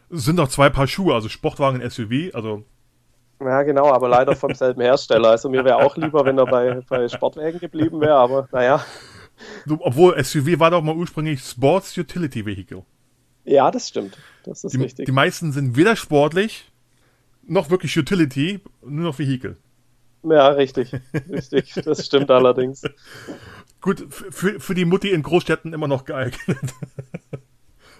[0.09, 2.63] Sind doch zwei Paar Schuhe, also Sportwagen und SUV, also
[3.41, 5.29] Ja, genau, aber leider vom selben Hersteller.
[5.31, 8.83] Also mir wäre auch lieber, wenn er bei, bei Sportwagen geblieben wäre, aber naja.
[9.79, 12.83] obwohl SUV war doch mal ursprünglich Sports Utility Vehicle.
[13.43, 14.17] Ja, das stimmt.
[14.43, 15.05] Das ist Die, richtig.
[15.05, 16.71] die meisten sind weder sportlich
[17.43, 19.57] noch wirklich Utility, nur noch Vehicle.
[20.23, 20.91] Ja, richtig.
[21.29, 21.73] Richtig.
[21.85, 22.83] Das stimmt allerdings.
[23.81, 26.57] Gut, für, für die Mutti in Großstädten immer noch geeignet.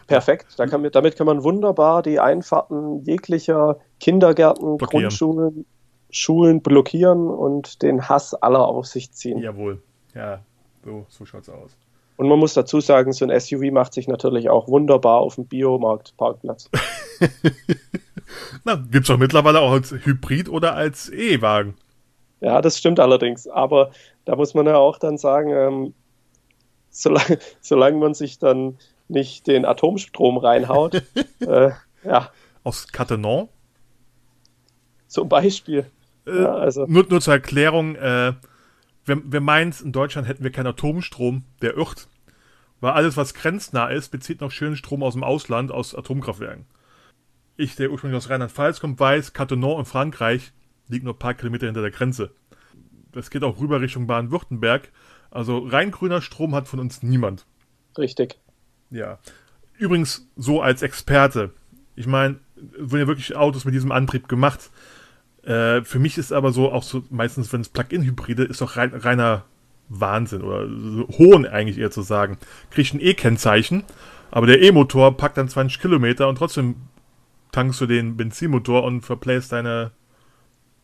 [0.08, 0.48] Perfekt.
[0.58, 5.04] Da kann, damit kann man wunderbar die Einfahrten jeglicher Kindergärten, Blockieren.
[5.04, 5.66] Grundschulen,
[6.10, 9.40] Schulen blockieren und den Hass aller auf sich ziehen.
[9.40, 9.82] Jawohl.
[10.16, 10.40] Ja,
[10.84, 11.78] so, so schaut's aus.
[12.16, 15.46] Und man muss dazu sagen, so ein SUV macht sich natürlich auch wunderbar auf dem
[15.46, 16.70] Biomarkt-Parkplatz.
[18.64, 21.76] Na, gibt's doch mittlerweile auch als Hybrid oder als E-Wagen.
[22.40, 23.48] Ja, das stimmt allerdings.
[23.48, 23.92] Aber
[24.26, 25.94] da muss man ja auch dann sagen, ähm,
[26.90, 30.96] solange, solange man sich dann nicht den Atomstrom reinhaut,
[31.40, 31.72] äh,
[32.04, 32.32] ja,
[32.64, 33.50] Aus Catenon.
[35.08, 35.90] zum Beispiel.
[36.26, 38.34] Äh, Ja, also, Nur, nur zur Erklärung, äh,
[39.06, 42.08] wer, wer meint, in Deutschland hätten wir keinen Atomstrom, der irrt.
[42.80, 46.66] Weil alles, was grenznah ist, bezieht noch schönen Strom aus dem Ausland, aus Atomkraftwerken.
[47.56, 50.52] Ich, der ursprünglich aus Rheinland-Pfalz kommt, weiß, Catenon in Frankreich
[50.88, 52.32] liegt nur ein paar Kilometer hinter der Grenze.
[53.12, 54.92] Das geht auch rüber Richtung Baden-Württemberg.
[55.32, 57.46] Also rein grüner Strom hat von uns niemand.
[57.98, 58.38] richtig.
[58.90, 59.20] Ja.
[59.78, 61.52] Übrigens, so als Experte.
[61.96, 62.38] Ich meine,
[62.78, 64.70] wurden ja wirklich Autos mit diesem Antrieb gemacht.
[65.44, 68.94] Äh, für mich ist aber so, auch so meistens, wenn es Plug-in-Hybride, ist doch rein,
[68.94, 69.46] reiner
[69.90, 72.38] Wahnsinn oder so Hohn eigentlich eher zu sagen.
[72.72, 73.84] Kriegst ein E-Kennzeichen,
[74.32, 76.76] aber der E-Motor packt dann 20 Kilometer und trotzdem
[77.52, 79.92] tankst du den Benzinmotor und verpläst deine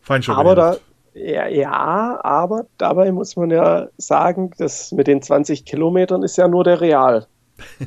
[0.00, 0.36] Feinstaub.
[0.36, 0.76] in Aber da,
[1.14, 6.48] ja, ja, aber dabei muss man ja sagen, das mit den 20 Kilometern ist ja
[6.48, 6.80] nur der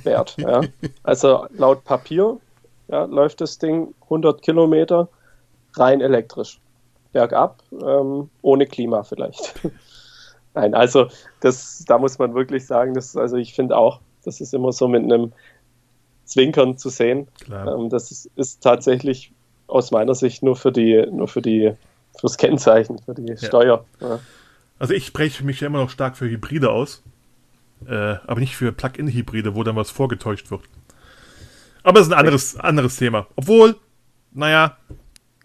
[0.06, 0.36] Realwert.
[0.38, 0.62] ja.
[1.04, 2.38] Also laut Papier
[2.88, 5.10] ja, läuft das Ding 100 Kilometer
[5.76, 6.60] rein elektrisch.
[7.14, 9.56] Bergab, ähm, ohne Klima vielleicht.
[10.54, 11.08] Nein, also
[11.40, 14.88] das, da muss man wirklich sagen, das, also ich finde auch, das ist immer so
[14.88, 15.32] mit einem
[16.26, 17.28] Zwinkern zu sehen.
[17.52, 19.32] Ähm, das ist, ist tatsächlich
[19.68, 21.74] aus meiner Sicht nur für die, nur für die,
[22.20, 23.86] fürs Kennzeichen, für die Steuer.
[24.02, 24.20] Ja.
[24.80, 27.04] Also ich spreche mich ja immer noch stark für Hybride aus,
[27.86, 30.62] äh, aber nicht für Plug-in-Hybride, wo dann was vorgetäuscht wird.
[31.84, 33.28] Aber das ist ein anderes, anderes Thema.
[33.36, 33.76] Obwohl,
[34.34, 34.78] naja,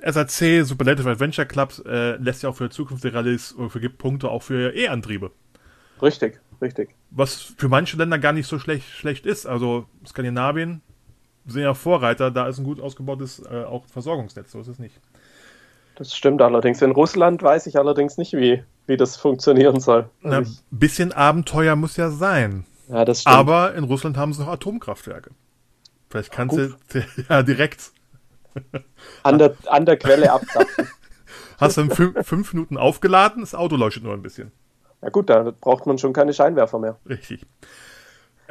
[0.05, 4.43] SAC, Superlative Adventure Club, äh, lässt ja auch für zukünftige Rallyes oder vergibt Punkte auch
[4.43, 5.31] für E-Antriebe.
[6.01, 6.91] Richtig, richtig.
[7.11, 9.47] Was für manche Länder gar nicht so schlecht, schlecht ist.
[9.47, 10.83] Also Skandinavien
[11.47, 15.01] sind ja Vorreiter, da ist ein gut ausgebautes äh, auch Versorgungsnetz, so ist es nicht.
[15.97, 16.81] Das stimmt allerdings.
[16.83, 20.09] In Russland weiß ich allerdings nicht, wie, wie das funktionieren soll.
[20.23, 22.65] Also ich, bisschen Abenteuer muss ja sein.
[22.89, 23.37] ja, das stimmt.
[23.37, 25.31] Aber in Russland haben sie noch Atomkraftwerke.
[26.09, 26.75] Vielleicht kannst du
[27.29, 27.93] ja direkt.
[29.23, 30.89] an, der, an der Quelle abzapfen.
[31.59, 34.51] Hast du in fün fünf Minuten aufgeladen, das Auto leuchtet nur ein bisschen.
[35.01, 36.99] Ja gut, da braucht man schon keine Scheinwerfer mehr.
[37.09, 37.47] Richtig.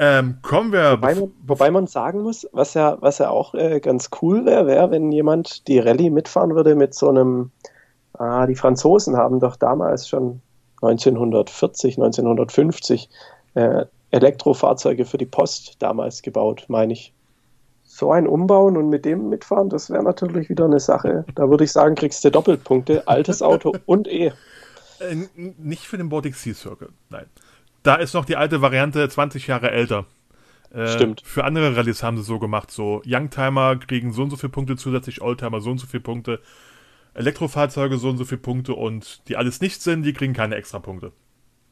[0.04, 0.94] Ähm, kommen wir.
[0.94, 4.66] Wobei man, wobei man, sagen muss, was ja, was ja auch äh, ganz cool wäre,
[4.66, 7.52] wäre, wenn jemand die Rallye mitfahren würde mit so einem.
[8.14, 10.42] Ah, die Franzosen haben doch damals schon
[10.82, 13.10] 1940, 1950
[13.54, 17.14] äh, Elektrofahrzeuge für die Post damals gebaut, meine ich.
[17.84, 21.26] So ein Umbauen und mit dem mitfahren, das wäre natürlich wieder eine Sache.
[21.36, 24.32] Da würde ich sagen, kriegst du Doppelpunkte, altes Auto und E.
[25.00, 27.28] Äh, nicht für den Baltic Sea Circle, nein.
[27.84, 30.06] Da ist noch die alte Variante 20 Jahre älter.
[30.74, 31.22] Äh, Stimmt.
[31.26, 34.78] Für andere Rallyes haben sie so gemacht, so Youngtimer kriegen so und so viele Punkte
[34.78, 36.40] zusätzlich, Oldtimer so und so viele Punkte,
[37.14, 40.80] Elektrofahrzeuge so und so viele Punkte und die alles nicht sind, die kriegen keine extra
[40.80, 41.12] Punkte.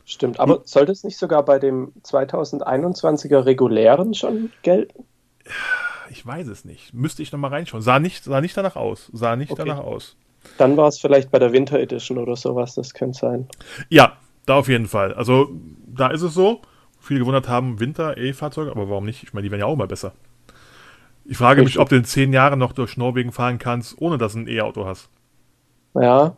[0.04, 0.62] Stimmt, aber hm.
[0.66, 5.06] sollte es nicht sogar bei dem 2021er regulären schon gelten?
[6.10, 6.94] Ich weiß es nicht.
[6.94, 7.84] Müsste ich nochmal reinschauen.
[7.84, 9.10] Sah nicht, sah nicht danach aus.
[9.14, 9.64] Sah nicht okay.
[9.66, 10.18] danach aus.
[10.58, 13.48] Dann war es vielleicht bei der Winter Edition oder sowas, das könnte sein.
[13.90, 15.14] Ja, da auf jeden Fall.
[15.14, 15.50] Also,
[16.00, 16.62] da ist es so.
[17.00, 19.24] Viele gewundert haben, Winter-E-Fahrzeuge, aber warum nicht?
[19.24, 20.14] Ich meine, die werden ja auch mal besser.
[21.26, 21.76] Ich frage Richtig.
[21.76, 24.48] mich, ob du in zehn Jahren noch durch Norwegen fahren kannst, ohne dass du ein
[24.48, 25.10] E-Auto hast.
[25.94, 26.36] Ja,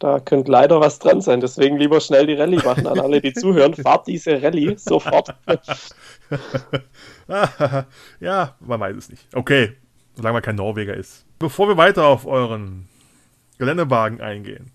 [0.00, 1.40] da könnte leider was dran sein.
[1.40, 3.74] Deswegen lieber schnell die Rallye machen an alle, die zuhören.
[3.74, 5.34] Fahrt diese Rallye sofort.
[8.20, 9.26] ja, man weiß es nicht.
[9.34, 9.76] Okay,
[10.14, 11.26] solange man kein Norweger ist.
[11.38, 12.88] Bevor wir weiter auf euren
[13.58, 14.72] Geländewagen eingehen,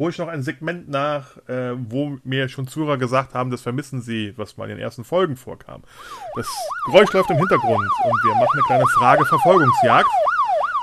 [0.00, 4.02] hole ich noch ein Segment nach, äh, wo mir schon Zuhörer gesagt haben, das vermissen
[4.02, 5.82] sie, was mal in den ersten Folgen vorkam.
[6.34, 6.48] Das
[6.86, 10.08] Geräusch läuft im Hintergrund und wir machen eine kleine Frage-Verfolgungsjagd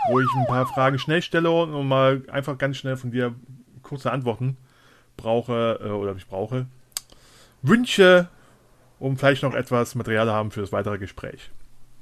[0.08, 3.36] wo ich ein paar Fragen schnell stelle und mal einfach ganz schnell von dir
[3.84, 4.58] kurze Antworten
[5.16, 6.68] brauche äh, oder ich brauche.
[7.62, 8.30] Wünsche,
[9.00, 11.52] um vielleicht noch etwas Material haben für das weitere Gespräch.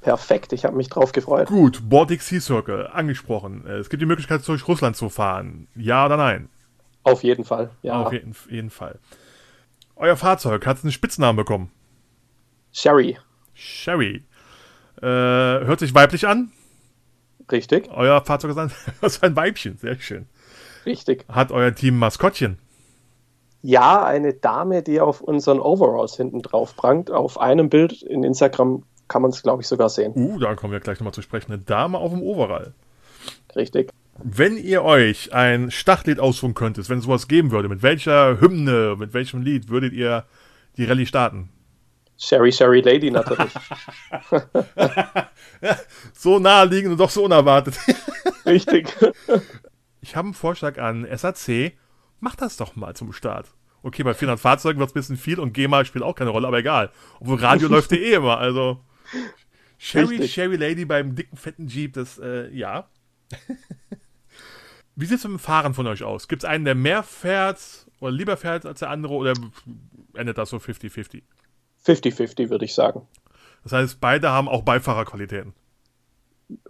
[0.02, 1.48] Perfekt, ich habe mich drauf gefreut.
[1.48, 3.66] Gut, Baltic Sea Circle, angesprochen.
[3.66, 5.68] Es gibt die Möglichkeit, durch Russland zu fahren.
[5.76, 6.50] Ja oder nein?
[7.06, 8.04] Auf jeden Fall, ja.
[8.04, 9.00] Auf jeden, jeden Fall.
[9.96, 11.72] Euer Fahrzeug hat einen Spitznamen bekommen.
[12.74, 13.18] Sherry.
[13.54, 14.24] Sherry.
[15.02, 16.52] Äh, hört sich weiblich an?
[17.52, 17.90] Richtig.
[17.92, 20.28] Euer Fahrzeug ist ein, ist ein Weibchen, sehr schön.
[20.86, 21.26] Richtig.
[21.30, 22.58] Hat euer Team Maskottchen?
[23.62, 27.10] Ja, eine Dame, die auf unseren Overalls hinten drauf prangt.
[27.12, 30.14] Auf einem Bild in Instagram kann man es, glaube ich, sogar sehen.
[30.16, 31.52] Uh, da kommen wir gleich nochmal zu sprechen.
[31.52, 32.74] Eine Dame auf dem Overall.
[33.56, 33.92] Richtig.
[34.24, 38.96] Wenn ihr euch ein Startlied aussuchen könntet, wenn es sowas geben würde, mit welcher Hymne,
[38.98, 40.26] mit welchem Lied würdet ihr
[40.78, 41.50] die Rallye starten?
[42.18, 43.52] Sherry Sherry Lady natürlich.
[46.14, 47.78] so naheliegend und doch so unerwartet.
[48.46, 48.96] Richtig.
[50.00, 51.74] Ich habe einen Vorschlag an SAC.
[52.22, 53.54] Mach das doch mal zum Start.
[53.84, 56.48] Okay, bei 400 Fahrzeugen wird es ein bisschen viel und GEMA spielt auch keine Rolle,
[56.48, 56.90] aber egal.
[57.20, 58.80] Obwohl Radio läuft ja eh immer, also.
[59.78, 60.34] Sherry, Richtig.
[60.34, 62.88] Sherry Lady beim dicken, fetten Jeep, das, äh, ja.
[64.96, 66.28] Wie sieht es mit dem Fahren von euch aus?
[66.28, 67.60] Gibt es einen, der mehr fährt
[68.00, 69.34] oder lieber fährt als der andere oder
[70.14, 71.24] endet das so 50-50?
[71.86, 73.02] 50-50, würde ich sagen.
[73.64, 75.54] Das heißt, beide haben auch Beifahrerqualitäten.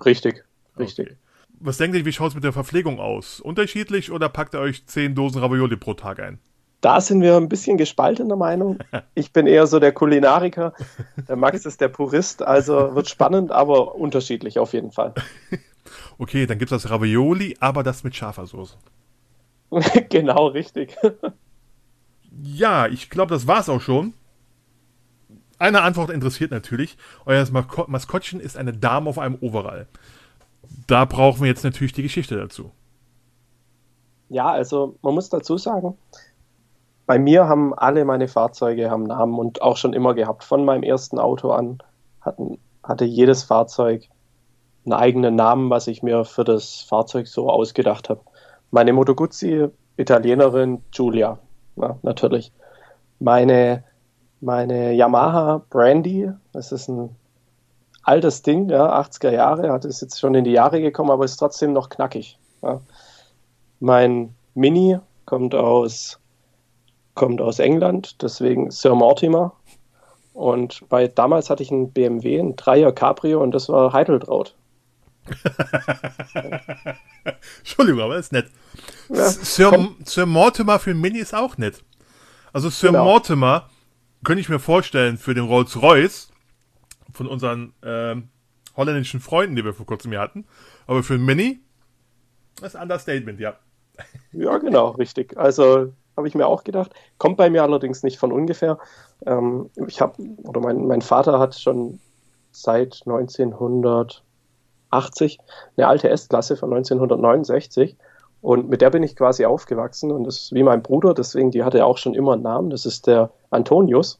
[0.03, 0.43] Richtig,
[0.79, 1.07] richtig.
[1.07, 1.17] Okay.
[1.59, 3.39] Was denkt ihr, wie schaut es mit der Verpflegung aus?
[3.39, 6.39] Unterschiedlich oder packt ihr euch 10 Dosen Ravioli pro Tag ein?
[6.81, 8.79] Da sind wir ein bisschen gespaltener Meinung.
[9.15, 10.73] Ich bin eher so der Kulinariker,
[11.27, 15.13] der Max ist der Purist, also wird spannend, aber unterschiedlich auf jeden Fall.
[16.17, 18.75] Okay, dann gibt es das Ravioli, aber das mit scharfer Soße.
[20.09, 20.97] genau, richtig.
[22.43, 24.13] Ja, ich glaube, das war's auch schon.
[25.57, 26.97] Eine Antwort interessiert natürlich.
[27.25, 27.45] Euer
[27.87, 29.87] Maskottchen ist eine Dame auf einem Overall.
[30.87, 32.71] Da brauchen wir jetzt natürlich die Geschichte dazu.
[34.27, 35.97] Ja, also man muss dazu sagen,
[37.05, 40.43] bei mir haben alle meine Fahrzeuge haben Namen und auch schon immer gehabt.
[40.43, 41.77] Von meinem ersten Auto an
[42.21, 44.09] hatten, hatte jedes Fahrzeug
[44.85, 48.21] einen eigenen Namen, was ich mir für das Fahrzeug so ausgedacht habe.
[48.71, 49.67] Meine Moto Guzzi,
[49.97, 51.39] Italienerin Giulia,
[51.75, 52.51] ja, natürlich.
[53.19, 53.83] Meine
[54.45, 57.15] meine Yamaha Brandy, das ist ein
[58.03, 61.37] altes Ding, ja, 80er Jahre, hat es jetzt schon in die Jahre gekommen, aber ist
[61.37, 62.37] trotzdem noch knackig.
[62.61, 62.79] Ja.
[63.79, 66.19] Mein Mini kommt aus,
[67.15, 69.53] kommt aus England, deswegen Sir Mortimer.
[70.33, 74.55] Und bei damals hatte ich einen BMW, ein Dreier Cabrio und das war Heideltraut.
[77.59, 78.49] Entschuldigung, aber ist nett.
[79.09, 81.83] Ja, Sir, Sir, Mortimer für Mini ist auch nett.
[82.53, 83.05] Also Sir genau.
[83.05, 83.69] Mortimer
[84.23, 86.31] könnte ich mir vorstellen, für den Rolls-Royce
[87.13, 88.15] von unseren äh,
[88.75, 90.45] holländischen Freunden, die wir vor kurzem hier hatten.
[90.87, 91.59] Aber für Mini,
[92.61, 93.55] ist ein Understatement, ja.
[94.31, 95.37] Ja, genau, richtig.
[95.37, 96.93] Also habe ich mir auch gedacht.
[97.17, 98.77] Kommt bei mir allerdings nicht von ungefähr.
[99.25, 101.99] Ähm, ich habe, oder mein, mein Vater hat schon
[102.51, 103.01] seit
[104.91, 105.39] 1980
[105.77, 107.97] eine alte S-Klasse von 1969
[108.41, 111.63] Und mit der bin ich quasi aufgewachsen und das ist wie mein Bruder, deswegen die
[111.63, 112.69] hatte auch schon immer einen Namen.
[112.69, 114.19] Das ist der Antonius.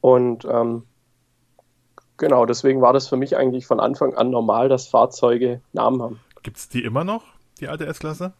[0.00, 0.84] Und ähm,
[2.16, 6.20] genau, deswegen war das für mich eigentlich von Anfang an normal, dass Fahrzeuge Namen haben.
[6.42, 7.24] Gibt es die immer noch,
[7.60, 8.32] die alte S-Klasse?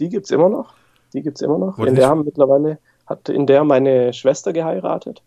[0.00, 0.74] Die gibt es immer noch.
[1.12, 1.78] Die gibt es immer noch.
[1.78, 5.22] Wurde in der haben mittlerweile, hat in der meine Schwester geheiratet.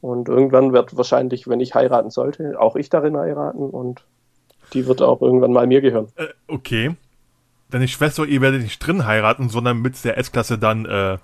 [0.00, 4.04] Und irgendwann wird wahrscheinlich, wenn ich heiraten sollte, auch ich darin heiraten und
[4.72, 6.08] die wird auch irgendwann mal mir gehören.
[6.16, 6.96] Äh, okay.
[7.70, 11.18] Deine Schwester, ihr werdet nicht drin heiraten, sondern mit der S-Klasse dann äh,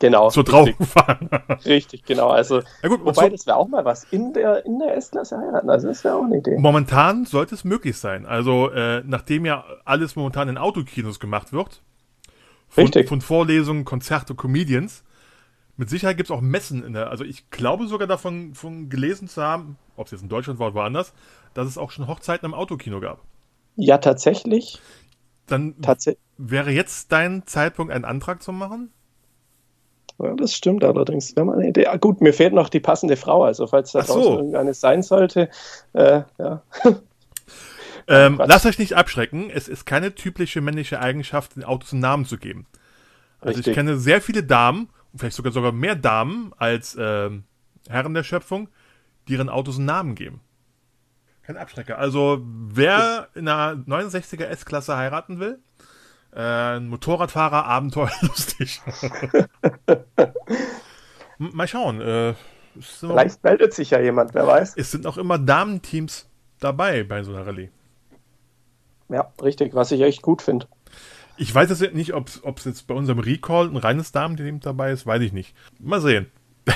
[0.00, 0.30] Genau.
[0.30, 1.28] so richtig, drauf fahren.
[1.66, 2.28] Richtig, genau.
[2.30, 4.04] Also, ja gut, wobei, so, das wäre auch mal was.
[4.04, 5.68] In der, in der S-Klasse heiraten.
[5.68, 6.56] Also, das wäre auch eine Idee.
[6.58, 8.24] momentan sollte es möglich sein.
[8.24, 11.82] Also, äh, nachdem ja alles momentan in Autokinos gemacht wird,
[12.68, 13.08] von, Richtig.
[13.08, 15.04] von Vorlesungen, Konzerte, Comedians,
[15.76, 19.28] mit Sicherheit gibt es auch Messen in der, also ich glaube sogar davon von gelesen
[19.28, 21.14] zu haben, ob es jetzt in Deutschland war oder woanders,
[21.54, 23.20] dass es auch schon Hochzeiten im Autokino gab.
[23.76, 24.80] Ja, tatsächlich.
[25.46, 26.22] Dann Tatsächlich.
[26.38, 28.92] wäre jetzt dein Zeitpunkt, einen Antrag zu machen?
[30.18, 31.34] Ja, das stimmt allerdings.
[31.34, 31.86] Mal eine Idee.
[31.86, 33.42] Ah, gut, mir fehlt noch die passende Frau.
[33.42, 34.14] Also, falls da Ach so.
[34.14, 35.48] draußen irgendeine sein sollte.
[35.92, 36.62] Äh, ja.
[38.08, 39.50] Ähm, lasst euch nicht abschrecken.
[39.50, 42.66] Es ist keine typische männliche Eigenschaft, den Autos einen Namen zu geben.
[43.38, 43.74] Also ich Richtig.
[43.74, 47.44] kenne sehr viele Damen, und vielleicht sogar sogar mehr Damen als ähm,
[47.88, 48.68] Herren der Schöpfung,
[49.28, 50.40] die ihren Autos einen Namen geben.
[51.50, 51.98] Kein Abschrecker.
[51.98, 55.58] Also wer in einer 69er S-Klasse heiraten will,
[56.32, 58.80] äh, ein Motorradfahrer, Abenteuer, lustig.
[61.40, 62.00] M- Mal schauen.
[62.00, 62.34] Äh,
[62.80, 64.74] Vielleicht meldet sich ja jemand, wer weiß.
[64.76, 66.28] es sind auch immer Damenteams
[66.60, 67.70] dabei bei so einer Rallye.
[69.08, 70.68] Ja, richtig, was ich echt gut finde.
[71.36, 75.04] Ich weiß jetzt nicht, ob es jetzt bei unserem Recall ein reines Damenteam dabei ist,
[75.04, 75.52] weiß ich nicht.
[75.80, 76.30] Mal sehen.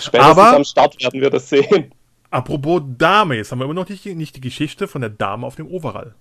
[0.00, 1.93] Spätestens Aber- am Start werden wir das sehen.
[2.34, 5.54] Apropos Dame, jetzt haben wir immer noch nicht, nicht die Geschichte von der Dame auf
[5.54, 6.16] dem Overall.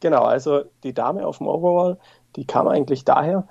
[0.00, 1.98] Genau, also die Dame auf dem Overall,
[2.36, 3.46] die kam eigentlich daher.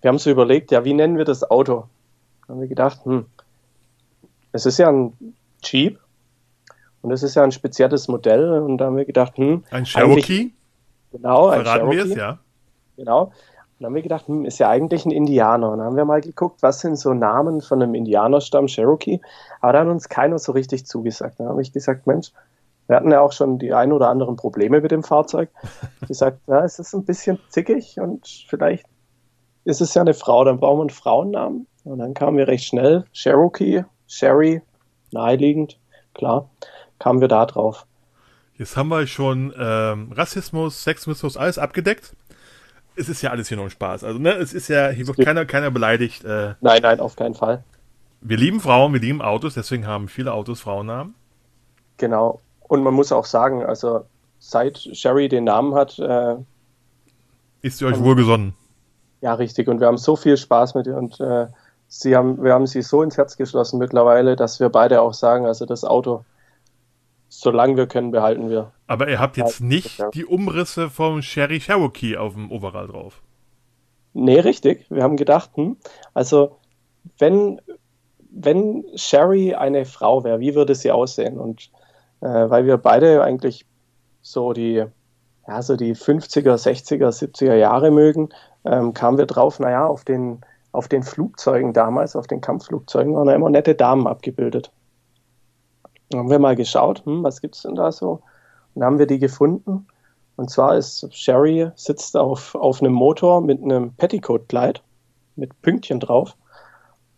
[0.00, 1.84] Wir haben so überlegt, ja, wie nennen wir das Auto?
[2.40, 3.26] Dann haben wir gedacht, hm,
[4.50, 5.12] es ist ja ein
[5.62, 6.00] Jeep
[7.02, 10.50] und es ist ja ein spezielles Modell und da haben wir gedacht, hm, Ein Cherokee,
[11.12, 12.38] genau, ein verraten wir Cherokee, es, ja.
[12.96, 13.32] genau.
[13.78, 15.70] Dann haben wir gedacht, hm, ist ja eigentlich ein Indianer.
[15.70, 19.20] Und dann haben wir mal geguckt, was sind so Namen von einem Indianerstamm Cherokee.
[19.60, 21.38] Aber da hat uns keiner so richtig zugesagt.
[21.38, 22.32] Dann habe ich gesagt, Mensch,
[22.88, 25.50] wir hatten ja auch schon die ein oder anderen Probleme mit dem Fahrzeug.
[26.00, 28.86] Ich gesagt, ja, es ist ein bisschen zickig und vielleicht
[29.64, 31.66] ist es ja eine Frau, dann brauchen wir einen Frauennamen.
[31.84, 34.62] Und dann kamen wir recht schnell, Cherokee, Sherry,
[35.12, 35.78] naheliegend,
[36.14, 36.48] klar,
[36.98, 37.86] kamen wir da drauf.
[38.56, 42.16] Jetzt haben wir schon ähm, Rassismus, Sexismus, alles abgedeckt.
[42.98, 44.04] Es ist ja alles hier nur ein Spaß.
[44.04, 46.24] Also, ne, es ist ja, hier wird keiner, keiner beleidigt.
[46.24, 47.62] Äh, Nein, nein, auf keinen Fall.
[48.20, 51.14] wir lieben Frauen, wir lieben Autos, deswegen haben viele Autos Frauennamen.
[51.96, 52.40] Genau.
[52.60, 54.04] Und man muss auch sagen, also
[54.40, 56.36] seit Sherry den Namen hat, äh,
[57.62, 58.54] Ist ihr euch wohlgesonnen?
[59.20, 59.66] ja richtig.
[59.68, 61.46] Und wir haben so viel Spaß mit ihr und äh,
[61.88, 65.44] sie haben, wir haben sie so ins Herz geschlossen mittlerweile, dass wir beide auch sagen,
[65.46, 66.24] also das Auto,
[67.28, 68.72] solange wir können, behalten wir.
[68.86, 73.22] Aber ihr habt jetzt nicht die Umrisse vom Sherry Cherokee auf dem Overall drauf.
[74.14, 74.86] Nee, richtig.
[74.90, 75.76] Wir haben gedacht, hm,
[76.14, 76.56] also
[77.18, 77.60] wenn,
[78.30, 81.38] wenn Sherry eine Frau wäre, wie würde sie aussehen?
[81.38, 81.70] Und
[82.20, 83.66] äh, weil wir beide eigentlich
[84.22, 84.84] so die,
[85.46, 88.30] ja, so die 50er, 60er, 70er Jahre mögen,
[88.64, 90.40] ähm, kamen wir drauf, naja, auf den,
[90.72, 94.72] auf den Flugzeugen damals, auf den Kampfflugzeugen, waren da immer nette Damen abgebildet.
[96.10, 98.20] Dann haben wir mal geschaut, hm, was gibt's denn da so?
[98.74, 99.86] Und haben wir die gefunden.
[100.36, 104.82] Und zwar ist Sherry sitzt auf, auf einem Motor mit einem Petticoat-Kleid
[105.36, 106.36] mit Pünktchen drauf.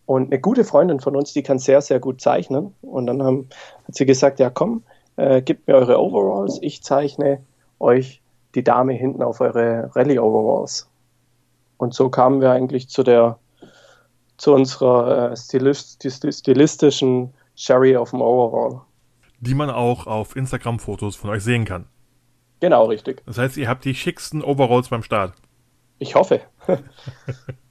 [0.06, 2.74] Und eine gute Freundin von uns, die kann sehr, sehr gut zeichnen.
[2.82, 3.48] Und dann haben,
[3.86, 4.82] hat sie gesagt, ja komm,
[5.16, 7.40] äh, gebt mir eure Overalls, ich zeichne
[7.78, 8.20] euch
[8.54, 10.88] die Dame hinten auf eure Rallye-Overalls.
[11.76, 13.38] Und so kamen wir eigentlich zu der,
[14.36, 18.80] zu unserer äh, stilist, stil- stilistischen Sherry auf dem Overall.
[19.40, 21.86] Die man auch auf Instagram-Fotos von euch sehen kann.
[22.60, 23.22] Genau, richtig.
[23.26, 25.34] Das heißt, ihr habt die schicksten Overalls beim Start.
[25.98, 26.40] Ich hoffe.
[26.66, 26.78] wir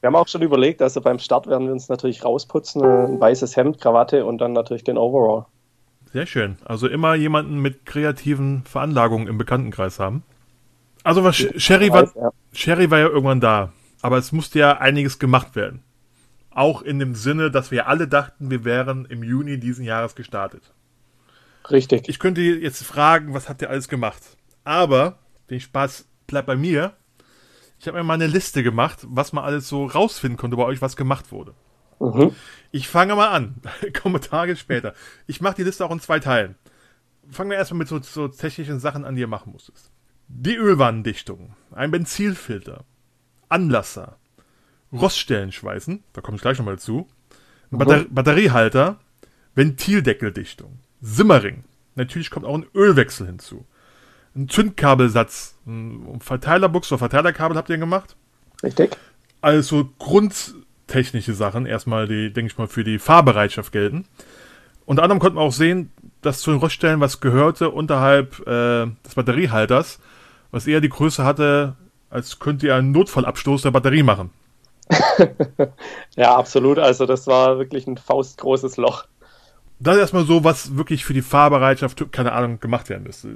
[0.04, 3.56] haben auch schon überlegt, also beim Start werden wir uns natürlich rausputzen, äh, ein weißes
[3.56, 5.46] Hemd, Krawatte und dann natürlich den Overall.
[6.12, 6.58] Sehr schön.
[6.66, 10.24] Also immer jemanden mit kreativen Veranlagungen im Bekanntenkreis haben.
[11.04, 12.32] Also was Sh- Sherry war, Ja.
[12.54, 15.84] Sherry war ja irgendwann da, aber es musste ja einiges gemacht werden.
[16.60, 20.74] Auch in dem Sinne, dass wir alle dachten, wir wären im Juni diesen Jahres gestartet.
[21.72, 22.10] Richtig.
[22.10, 24.22] Ich könnte jetzt fragen, was habt ihr alles gemacht?
[24.66, 26.98] Aber den Spaß bleibt bei mir.
[27.80, 30.82] Ich habe mir mal eine Liste gemacht, was man alles so rausfinden konnte bei euch,
[30.82, 31.54] was gemacht wurde.
[32.02, 32.36] Mhm.
[32.72, 33.62] Ich fange mal an.
[34.04, 34.94] Komme Tage später.
[35.28, 36.56] Ich mache die Liste auch in zwei Teilen.
[37.32, 39.94] Fangen wir erstmal mit so, so technischen Sachen an, die ihr machen musstest.
[40.28, 42.84] Die Ölwannendichtung, ein Benzilfilter,
[43.48, 44.18] Anlasser,
[44.94, 47.08] Roststellenschweißen, da komme ich gleich nochmal zu,
[47.72, 49.00] ein Batter Batteriehalter,
[49.56, 51.64] Ventildeckeldichtung, Simmering,
[51.96, 53.66] natürlich kommt auch ein Ölwechsel hinzu,
[54.36, 58.16] ein Zündkabelsatz, ein Verteilerbuchs oder Verteilerkabel habt ihr gemacht?
[58.64, 58.96] Richtig.
[59.42, 64.06] Also grundtechnische Sachen erstmal, die, denke ich mal, für die Fahrbereitschaft gelten.
[64.86, 69.16] Unter anderem konnte man auch sehen, dass zu den Roststellen was gehörte unterhalb äh, des
[69.16, 70.00] Batteriehalters,
[70.52, 71.76] was eher die Größe hatte,
[72.10, 74.32] als könnte ihr einen Notfallabstoß der Batterie machen.
[76.16, 76.80] ja, absolut.
[76.80, 79.06] Also das war wirklich ein faustgroßes Loch.
[79.80, 83.30] Das ist erstmal so, was wirklich für die Fahrbereitschaft, keine Ahnung, gemacht werden müsste.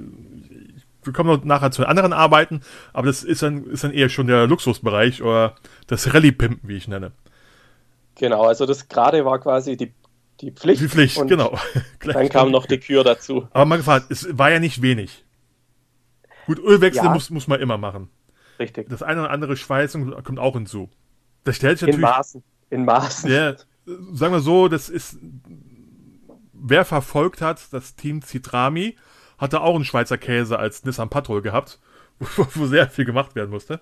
[1.02, 2.60] Wir kommen noch nachher zu anderen Arbeiten,
[2.92, 5.54] aber das ist dann, ist dann eher schon der Luxusbereich oder
[5.86, 7.12] das Rallye-Pimpen, wie ich nenne.
[8.16, 9.92] Genau, also das gerade war quasi die,
[10.40, 10.82] die Pflicht.
[10.82, 11.58] Die Pflicht, genau.
[12.00, 13.48] dann kam noch die Kür dazu.
[13.52, 15.24] Aber mal gefragt, es war ja nicht wenig.
[16.46, 17.10] Gut, Ölwechsel ja.
[17.10, 18.08] muss, muss man immer machen.
[18.58, 18.88] Richtig.
[18.88, 20.90] Das eine oder andere Schweißung kommt auch hinzu.
[21.44, 22.04] Das stellt sich natürlich.
[22.04, 22.44] In Maßen.
[22.70, 23.30] In Maßen.
[23.30, 23.54] Ja,
[24.12, 25.18] sagen wir so, das ist.
[26.52, 28.96] Wer verfolgt hat, das Team Citrami,
[29.36, 31.78] hatte auch einen Schweizer Käse als Nissan Patrol gehabt,
[32.18, 33.80] wo, wo sehr viel gemacht werden musste.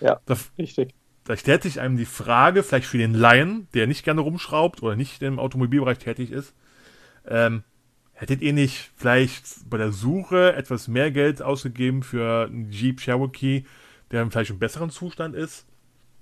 [0.00, 0.94] Ja, da, richtig.
[1.24, 4.96] Da stellt sich einem die Frage, vielleicht für den Laien, der nicht gerne rumschraubt oder
[4.96, 6.54] nicht im Automobilbereich tätig ist,
[7.26, 7.62] ähm,
[8.14, 13.64] hättet ihr nicht vielleicht bei der Suche etwas mehr Geld ausgegeben für einen Jeep Cherokee,
[14.10, 15.66] der vielleicht im besseren Zustand ist?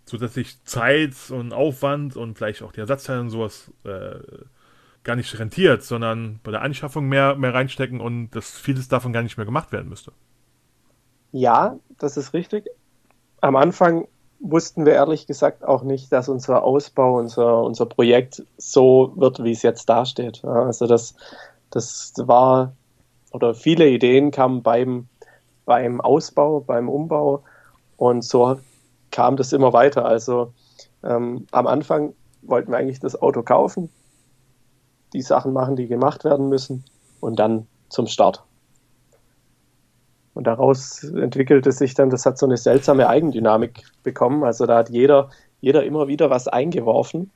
[0.09, 4.17] Sodass sich Zeit und Aufwand und vielleicht auch die Ersatzteile und sowas äh,
[5.05, 9.23] gar nicht rentiert, sondern bei der Anschaffung mehr, mehr reinstecken und dass vieles davon gar
[9.23, 10.13] nicht mehr gemacht werden müsste.
[11.33, 12.67] Ja, das ist richtig.
[13.41, 14.09] Am Anfang
[14.41, 19.53] wussten wir ehrlich gesagt auch nicht, dass unser Ausbau, unser, unser Projekt so wird, wie
[19.53, 20.45] es jetzt dasteht.
[20.45, 21.15] Also das,
[21.71, 22.73] das war,
[23.33, 25.09] oder viele Ideen kamen beim,
[25.65, 27.43] beim Ausbau, beim Umbau
[27.97, 28.59] und so
[29.19, 30.05] kam das immer weiter.
[30.05, 30.53] Also
[31.03, 33.91] ähm, am Anfang wollten wir eigentlich das Auto kaufen,
[35.13, 36.85] die Sachen machen, die gemacht werden müssen
[37.19, 38.45] und dann zum Start.
[40.35, 44.45] Und daraus entwickelte sich dann, das hat so eine seltsame Eigendynamik bekommen.
[44.45, 47.33] Also da hat jeder, jeder immer wieder was eingeworfen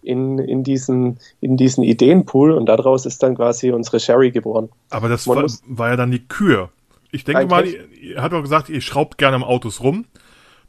[0.00, 4.68] in, in, diesen, in diesen Ideenpool und daraus ist dann quasi unsere Sherry geboren.
[4.90, 6.70] Aber das war, war, ja dann die Kür.
[7.10, 10.04] Ich denke mal, ihr, ihr habt doch gesagt, ihr schraubt gerne am Autos rum.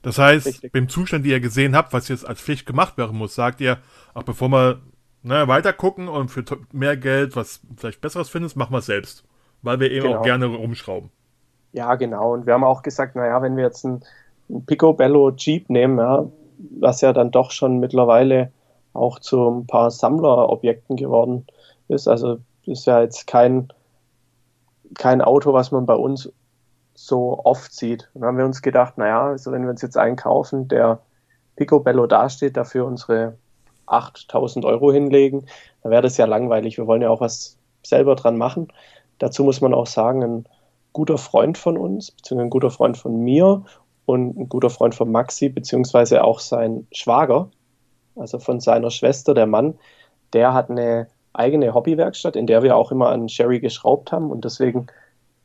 [0.01, 0.71] Das heißt, Richtig.
[0.71, 3.79] beim Zustand, den ihr gesehen habt, was jetzt als Pflicht gemacht werden muss, sagt ihr,
[4.13, 4.81] auch bevor wir
[5.23, 9.25] ne, weiter gucken und für mehr Geld was vielleicht Besseres findest, machen wir es selbst.
[9.61, 10.19] Weil wir eben genau.
[10.19, 11.09] auch gerne rumschrauben.
[11.73, 12.33] Ja, genau.
[12.33, 14.01] Und wir haben auch gesagt, naja, wenn wir jetzt ein,
[14.49, 16.25] ein Picobello Jeep nehmen, ja,
[16.79, 18.51] was ja dann doch schon mittlerweile
[18.93, 21.45] auch zu ein paar Sammlerobjekten geworden
[21.87, 22.07] ist.
[22.07, 23.67] Also ist ja jetzt kein,
[24.95, 26.31] kein Auto, was man bei uns
[27.05, 28.09] so oft sieht.
[28.13, 30.99] Und dann haben wir uns gedacht, naja, also wenn wir uns jetzt einkaufen, der
[31.55, 33.37] Picobello dasteht, dafür unsere
[33.85, 35.45] 8000 Euro hinlegen,
[35.81, 36.77] dann wäre das ja langweilig.
[36.77, 38.67] Wir wollen ja auch was selber dran machen.
[39.17, 40.45] Dazu muss man auch sagen, ein
[40.91, 43.63] guter Freund von uns, beziehungsweise ein guter Freund von mir
[44.05, 47.49] und ein guter Freund von Maxi, beziehungsweise auch sein Schwager,
[48.15, 49.75] also von seiner Schwester, der Mann,
[50.33, 54.43] der hat eine eigene Hobbywerkstatt, in der wir auch immer an Sherry geschraubt haben und
[54.43, 54.87] deswegen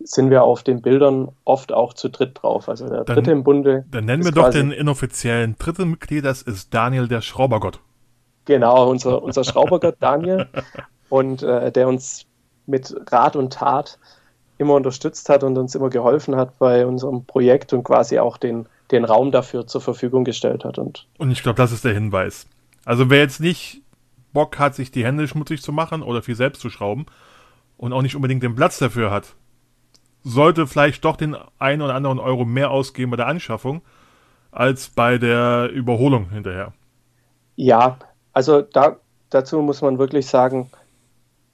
[0.00, 2.68] sind wir auf den Bildern oft auch zu dritt drauf.
[2.68, 3.84] Also der dann, dritte im Bunde.
[3.90, 7.80] Dann nennen wir doch den inoffiziellen dritten Mitglied, das ist Daniel der Schraubergott.
[8.44, 10.46] Genau, unser, unser Schraubergott Daniel.
[11.08, 12.26] Und äh, der uns
[12.66, 13.98] mit Rat und Tat
[14.58, 18.66] immer unterstützt hat und uns immer geholfen hat bei unserem Projekt und quasi auch den,
[18.90, 20.78] den Raum dafür zur Verfügung gestellt hat.
[20.78, 22.46] Und, und ich glaube, das ist der Hinweis.
[22.84, 23.82] Also wer jetzt nicht
[24.32, 27.06] Bock hat, sich die Hände schmutzig zu machen oder viel selbst zu schrauben
[27.76, 29.34] und auch nicht unbedingt den Platz dafür hat,
[30.24, 33.82] sollte vielleicht doch den einen oder anderen Euro mehr ausgeben bei der Anschaffung
[34.50, 36.72] als bei der Überholung hinterher.
[37.56, 37.98] Ja,
[38.32, 38.96] also da,
[39.30, 40.70] dazu muss man wirklich sagen,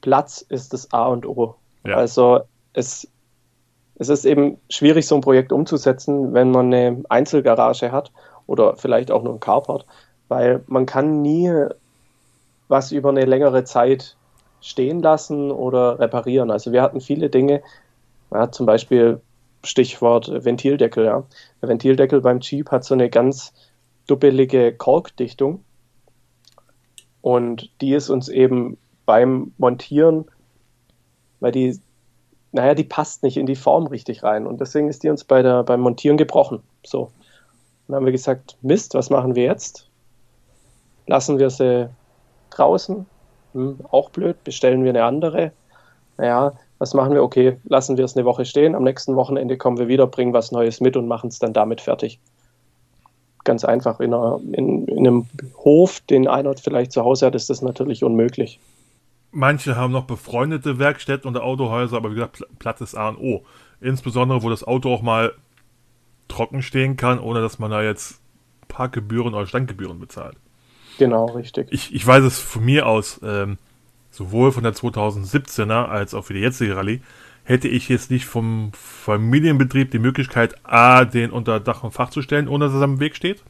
[0.01, 1.57] Platz ist das A und O.
[1.85, 1.97] Ja.
[1.97, 2.41] Also
[2.73, 3.09] es,
[3.97, 8.13] es ist eben schwierig, so ein Projekt umzusetzen, wenn man eine Einzelgarage hat
[8.47, 9.87] oder vielleicht auch nur ein Carport,
[10.29, 11.53] weil man kann nie
[12.69, 14.17] was über eine längere Zeit
[14.61, 16.51] stehen lassen oder reparieren.
[16.51, 17.63] Also wir hatten viele Dinge,
[18.33, 19.21] ja, zum Beispiel
[19.65, 21.05] Stichwort Ventildeckel.
[21.05, 21.25] Ja.
[21.61, 23.53] Der Ventildeckel beim Jeep hat so eine ganz
[24.07, 25.65] duppelige Korkdichtung
[27.21, 30.27] und die ist uns eben beim Montieren,
[31.41, 31.79] weil die,
[32.53, 35.43] naja, die passt nicht in die Form richtig rein und deswegen ist die uns bei
[35.43, 36.63] der, beim Montieren gebrochen.
[36.85, 37.11] So.
[37.87, 39.89] Dann haben wir gesagt, Mist, was machen wir jetzt?
[41.07, 41.91] Lassen wir sie
[42.51, 43.07] draußen?
[43.53, 45.53] Hm, auch blöd, bestellen wir eine andere?
[46.17, 47.23] Naja, Was machen wir?
[47.23, 48.75] Okay, lassen wir es eine Woche stehen.
[48.75, 51.83] Am nächsten Wochenende kommen wir wieder, bringen was Neues mit und machen es dann damit
[51.83, 52.19] fertig.
[53.45, 54.01] Ganz einfach.
[54.01, 55.27] In, einer, in, in einem
[55.59, 58.61] Hof, den einer vielleicht zu Hause hat, ist das natürlich unmöglich.
[59.31, 63.45] Manche haben noch befreundete Werkstätten oder Autohäuser, aber wie gesagt, Platz ist A und O.
[63.83, 65.35] Insbesondere, wo das Auto auch mal
[66.29, 68.23] trocken stehen kann, ohne dass man da jetzt
[68.69, 70.37] Parkgebühren oder Standgebühren bezahlt.
[70.99, 71.69] Genau, richtig.
[71.71, 73.59] Ich, ich weiß es von mir aus, ähm,
[74.11, 77.01] sowohl von der 2017er als auch für die jetzige Rallye,
[77.45, 82.23] hätte ich jetzt nicht vom Familienbetrieb die Möglichkeit, A, den unter Dach und Fach zu
[82.23, 83.43] stellen, ohne dass es am Weg steht.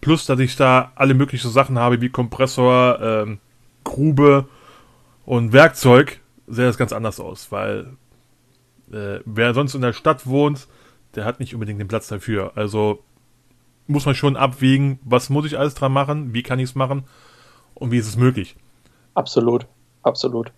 [0.00, 3.38] Plus, dass ich da alle möglichen Sachen habe, wie Kompressor, ähm,
[3.84, 4.46] Grube
[5.24, 7.96] und Werkzeug, sähe das ganz anders aus, weil
[8.92, 10.68] äh, wer sonst in der Stadt wohnt,
[11.14, 12.52] der hat nicht unbedingt den Platz dafür.
[12.54, 13.02] Also
[13.86, 17.04] muss man schon abwägen, was muss ich alles dran machen, wie kann ich es machen
[17.74, 18.56] und wie ist es möglich.
[19.14, 19.66] Absolut,
[20.06, 20.52] absolut.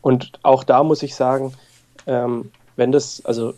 [0.00, 1.52] Und auch da muss ich sagen,
[2.06, 3.54] ähm, wenn das, also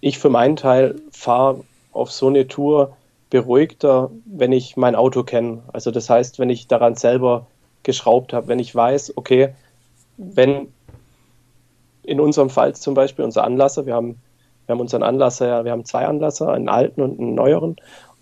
[0.00, 2.96] ich für meinen Teil fahre auf so eine Tour
[3.30, 5.62] beruhigter, wenn ich mein Auto kenne.
[5.72, 7.46] Also das heißt, wenn ich daran selber
[7.82, 9.54] geschraubt habe, wenn ich weiß, okay,
[10.16, 10.72] wenn
[12.02, 14.20] in unserem Fall zum Beispiel unser Anlasser, wir haben
[14.66, 17.76] wir haben unseren Anlasser, wir haben zwei Anlasser, einen alten und einen neueren.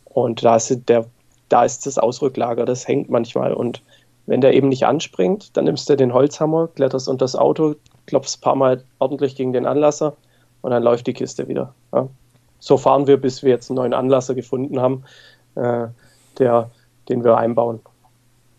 [0.04, 1.06] Und da ist, der,
[1.48, 3.54] da ist das Ausrücklager, das hängt manchmal.
[3.54, 3.82] Und
[4.26, 7.74] wenn der eben nicht anspringt, dann nimmst du den Holzhammer, kletterst unter das Auto,
[8.06, 10.16] klopfst ein paar Mal ordentlich gegen den Anlasser
[10.62, 11.74] und dann läuft die Kiste wieder.
[11.92, 12.08] Ja.
[12.58, 15.04] So fahren wir, bis wir jetzt einen neuen Anlasser gefunden haben,
[15.56, 15.88] äh,
[16.38, 16.70] der,
[17.08, 17.80] den wir einbauen.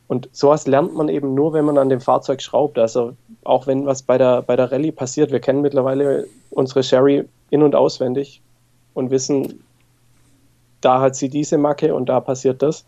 [0.08, 2.78] Und sowas lernt man eben nur, wenn man an dem Fahrzeug schraubt.
[2.78, 3.14] Also
[3.44, 7.64] auch wenn was bei der, bei der Rallye passiert, wir kennen mittlerweile unsere Sherry in-
[7.64, 8.42] und auswendig
[8.94, 9.64] und wissen,
[10.82, 12.86] da hat sie diese Macke und da passiert das.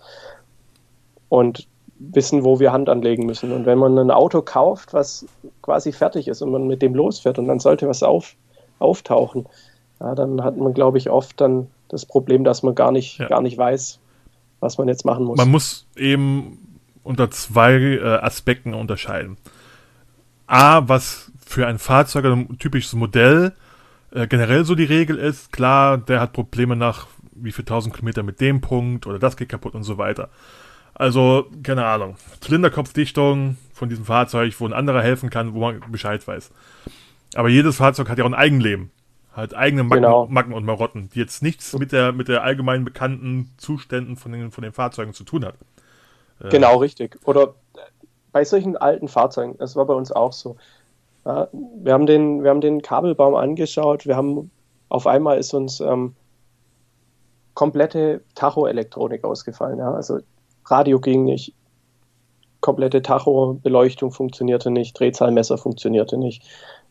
[1.29, 1.67] Und
[1.99, 3.51] wissen, wo wir Hand anlegen müssen.
[3.51, 5.25] Und wenn man ein Auto kauft, was
[5.61, 8.35] quasi fertig ist und man mit dem losfährt und dann sollte was auf,
[8.79, 9.47] auftauchen,
[9.99, 13.27] ja, dann hat man, glaube ich, oft dann das Problem, dass man gar nicht, ja.
[13.27, 13.99] gar nicht weiß,
[14.59, 15.37] was man jetzt machen muss.
[15.37, 19.37] Man muss eben unter zwei äh, Aspekten unterscheiden.
[20.45, 23.53] A, was für ein Fahrzeug, ein typisches Modell,
[24.11, 28.23] äh, generell so die Regel ist, klar, der hat Probleme nach wie viel tausend Kilometer
[28.23, 30.29] mit dem Punkt oder das geht kaputt und so weiter.
[30.99, 36.27] Also, keine Ahnung, Zylinderkopfdichtung von diesem Fahrzeug, wo ein anderer helfen kann, wo man Bescheid
[36.27, 36.49] weiß.
[37.35, 38.89] Aber jedes Fahrzeug hat ja auch ein Eigenleben.
[39.31, 40.25] Hat eigene Macken, genau.
[40.25, 44.49] Macken und Marotten, die jetzt nichts mit der, mit der allgemein bekannten Zuständen von den,
[44.49, 45.53] von den Fahrzeugen zu tun hat.
[46.41, 47.19] Äh, genau, richtig.
[47.25, 47.53] Oder
[48.31, 50.57] bei solchen alten Fahrzeugen, das war bei uns auch so.
[51.25, 54.49] Ja, wir, haben den, wir haben den Kabelbaum angeschaut, wir haben
[54.89, 56.15] auf einmal ist uns ähm,
[57.53, 59.77] komplette Tachoelektronik ausgefallen.
[59.77, 59.93] Ja?
[59.93, 60.21] Also
[60.69, 61.53] Radio ging nicht,
[62.61, 66.43] komplette Tacho-Beleuchtung funktionierte nicht, Drehzahlmesser funktionierte nicht,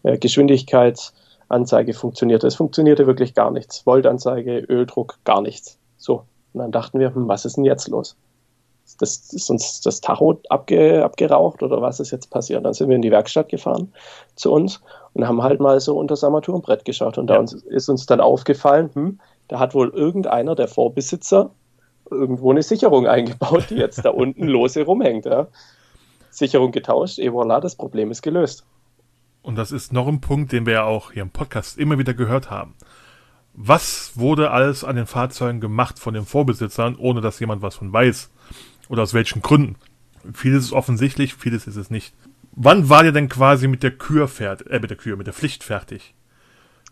[0.03, 2.47] äh, Geschwindigkeitsanzeige funktionierte.
[2.47, 3.87] Es funktionierte wirklich gar nichts.
[3.87, 5.79] Voltanzeige, Öldruck, gar nichts.
[5.99, 6.25] So.
[6.53, 8.17] Und dann dachten wir, hm, was ist denn jetzt los?
[8.99, 12.65] das ist uns das Tacho abge, abgeraucht oder was ist jetzt passiert?
[12.65, 13.93] Dann sind wir in die Werkstatt gefahren
[14.37, 14.81] zu uns
[15.13, 17.19] und haben halt mal so unter das Armaturenbrett geschaut.
[17.19, 21.51] Und da uns, ist uns dann aufgefallen, hm, da hat wohl irgendeiner der Vorbesitzer
[22.11, 25.27] irgendwo eine Sicherung eingebaut, die jetzt da unten lose rumhängt.
[25.27, 25.49] Ja.
[26.31, 28.65] Sicherung getauscht, et voilà, das Problem ist gelöst.
[29.43, 32.15] Und das ist noch ein Punkt, den wir ja auch hier im Podcast immer wieder
[32.15, 32.75] gehört haben.
[33.55, 37.91] Was wurde alles an den Fahrzeugen gemacht von den Vorbesitzern, ohne dass jemand was von
[37.91, 38.31] weiß?
[38.91, 39.77] Oder aus welchen Gründen?
[40.35, 42.15] Vieles ist offensichtlich, vieles ist es nicht.
[42.53, 45.35] Wann war ihr denn quasi mit der Kür fertig, äh, mit der Kür, mit der
[45.35, 46.15] Pflicht fertig?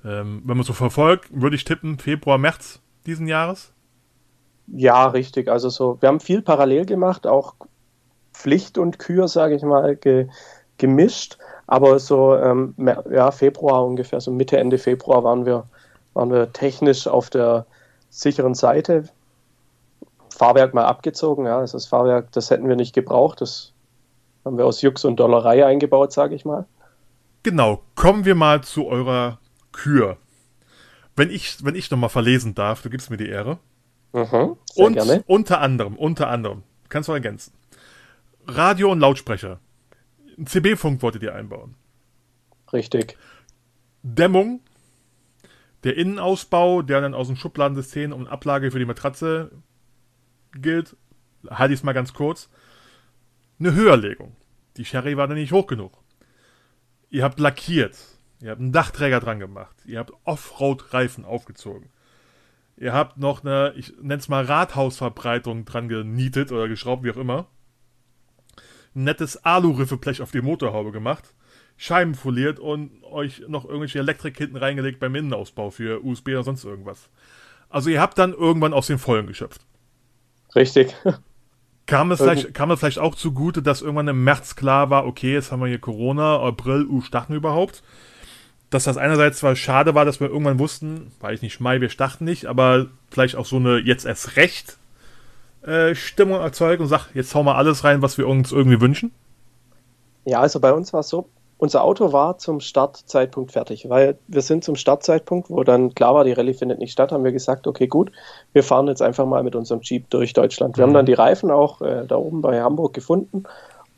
[0.04, 3.73] Ähm, wenn man so verfolgt, würde ich tippen, Februar, März diesen Jahres?
[4.66, 5.48] Ja, richtig.
[5.48, 7.54] Also so, wir haben viel parallel gemacht, auch
[8.32, 10.28] Pflicht und Kür, sage ich mal, ge,
[10.78, 11.38] gemischt.
[11.66, 12.74] Aber so, ähm,
[13.10, 15.66] ja, Februar ungefähr, so Mitte, Ende Februar waren wir,
[16.12, 17.66] waren wir technisch auf der
[18.10, 19.04] sicheren Seite.
[20.30, 21.46] Fahrwerk mal abgezogen.
[21.46, 23.40] Ja, also das Fahrwerk, das hätten wir nicht gebraucht.
[23.40, 23.72] Das
[24.44, 26.66] haben wir aus Jux und Dollerei eingebaut, sage ich mal.
[27.44, 27.82] Genau.
[27.94, 29.38] Kommen wir mal zu eurer
[29.72, 30.16] Kür.
[31.16, 33.58] Wenn ich, wenn ich nochmal verlesen darf, du gibst mir die Ehre.
[34.14, 35.24] Mhm, und gerne.
[35.26, 37.52] unter anderem, unter anderem, kannst du ergänzen.
[38.46, 39.58] Radio und Lautsprecher.
[40.42, 41.74] CB-Funk wolltet ihr einbauen.
[42.72, 43.18] Richtig.
[44.04, 44.60] Dämmung,
[45.82, 49.50] der Innenausbau, der dann aus dem Schubladensystem und Ablage für die Matratze
[50.52, 50.96] gilt,
[51.50, 52.48] halte ich es mal ganz kurz,
[53.58, 54.36] eine Höherlegung.
[54.76, 55.98] Die Sherry war dann nicht hoch genug.
[57.10, 57.96] Ihr habt lackiert.
[58.40, 59.74] Ihr habt einen Dachträger dran gemacht.
[59.84, 61.88] Ihr habt Offroad-Reifen aufgezogen.
[62.76, 67.16] Ihr habt noch eine, ich nenne es mal Rathausverbreitung dran genietet oder geschraubt, wie auch
[67.16, 67.46] immer.
[68.94, 71.34] Ein nettes Alu-Riffeblech auf die Motorhaube gemacht.
[71.76, 76.64] Scheiben foliert und euch noch irgendwelche Elektrik hinten reingelegt beim Innenausbau für USB oder sonst
[76.64, 77.10] irgendwas.
[77.68, 79.62] Also ihr habt dann irgendwann aus den Vollen geschöpft.
[80.54, 80.94] Richtig.
[81.86, 85.34] Kam es, vielleicht, kam es vielleicht auch zugute, dass irgendwann im März klar war, okay,
[85.34, 87.82] jetzt haben wir hier Corona, April, uh, starten wir überhaupt.
[88.74, 91.90] Dass das einerseits zwar schade war, dass wir irgendwann wussten, weiß ich nicht, Mai, wir
[91.90, 94.78] starten nicht, aber vielleicht auch so eine jetzt erst recht
[95.62, 99.12] äh, Stimmung erzeugt und sagt, jetzt hauen wir alles rein, was wir uns irgendwie wünschen?
[100.24, 104.42] Ja, also bei uns war es so, unser Auto war zum Startzeitpunkt fertig, weil wir
[104.42, 107.68] sind zum Startzeitpunkt, wo dann klar war, die Rallye findet nicht statt, haben wir gesagt,
[107.68, 108.10] okay, gut,
[108.54, 110.76] wir fahren jetzt einfach mal mit unserem Jeep durch Deutschland.
[110.76, 110.88] Wir mhm.
[110.88, 113.44] haben dann die Reifen auch äh, da oben bei Hamburg gefunden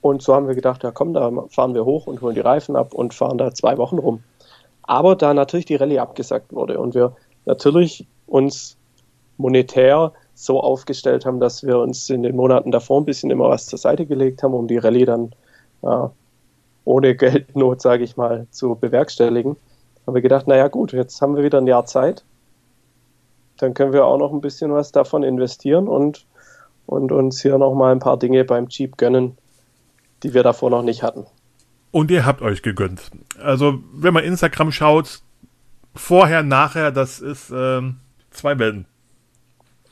[0.02, 2.76] und so haben wir gedacht, ja komm, da fahren wir hoch und holen die Reifen
[2.76, 4.22] ab und fahren da zwei Wochen rum.
[4.86, 8.76] Aber da natürlich die Rallye abgesagt wurde und wir natürlich uns
[9.36, 13.66] monetär so aufgestellt haben, dass wir uns in den Monaten davor ein bisschen immer was
[13.66, 15.32] zur Seite gelegt haben, um die Rallye dann
[15.82, 16.08] äh,
[16.84, 19.56] ohne Geldnot, sage ich mal, zu bewerkstelligen,
[20.06, 22.24] haben wir gedacht, naja gut, jetzt haben wir wieder ein Jahr Zeit,
[23.58, 26.26] dann können wir auch noch ein bisschen was davon investieren und,
[26.86, 29.36] und uns hier nochmal ein paar Dinge beim Jeep gönnen,
[30.22, 31.26] die wir davor noch nicht hatten.
[31.90, 33.10] Und ihr habt euch gegönnt.
[33.40, 35.22] Also, wenn man Instagram schaut,
[35.94, 37.96] vorher, nachher, das ist ähm,
[38.30, 38.86] zwei Welten.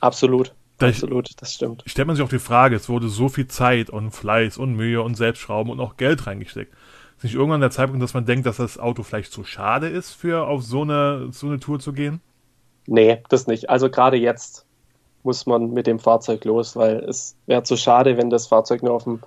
[0.01, 0.55] Absolut.
[0.79, 1.85] Da Absolut, das stimmt.
[1.87, 5.01] Stellt man sich auch die Frage, es wurde so viel Zeit und Fleiß und Mühe
[5.03, 6.73] und Selbstschrauben und auch Geld reingesteckt.
[7.17, 10.13] Ist nicht irgendwann der Zeitpunkt, dass man denkt, dass das Auto vielleicht zu schade ist,
[10.13, 12.21] für auf so eine, so eine Tour zu gehen?
[12.87, 13.71] Nee, das nicht.
[13.71, 14.67] Also gerade jetzt
[15.23, 18.93] muss man mit dem Fahrzeug los, weil es wäre zu schade, wenn das Fahrzeug nur
[18.93, 19.21] auf dem,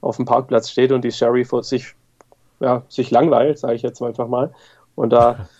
[0.00, 1.94] auf dem Parkplatz steht und die Sherry vor sich,
[2.60, 4.52] ja, sich langweilt, sage ich jetzt einfach mal.
[4.94, 5.48] Und da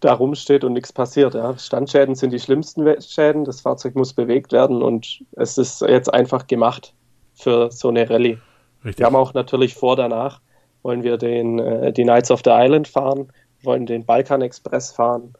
[0.00, 1.34] da rumsteht und nichts passiert.
[1.34, 1.56] Ja.
[1.58, 3.44] Standschäden sind die schlimmsten Schäden.
[3.44, 6.94] Das Fahrzeug muss bewegt werden und es ist jetzt einfach gemacht
[7.34, 8.38] für so eine Rallye.
[8.84, 8.98] Richtig.
[8.98, 10.40] Wir haben auch natürlich vor danach,
[10.82, 13.32] wollen wir den, äh, die Knights of the Island fahren,
[13.62, 15.34] wollen den Balkan Express fahren,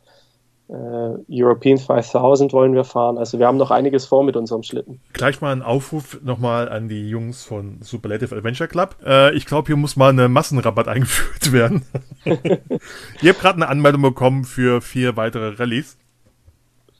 [0.70, 3.16] European 5000 wollen wir fahren.
[3.16, 5.00] Also wir haben noch einiges vor mit unserem Schlitten.
[5.14, 8.96] Gleich mal ein Aufruf nochmal an die Jungs von Superlative Adventure Club.
[9.04, 11.86] Äh, ich glaube, hier muss mal eine Massenrabatt eingeführt werden.
[12.24, 15.96] Ihr habt gerade eine Anmeldung bekommen für vier weitere Rallyes.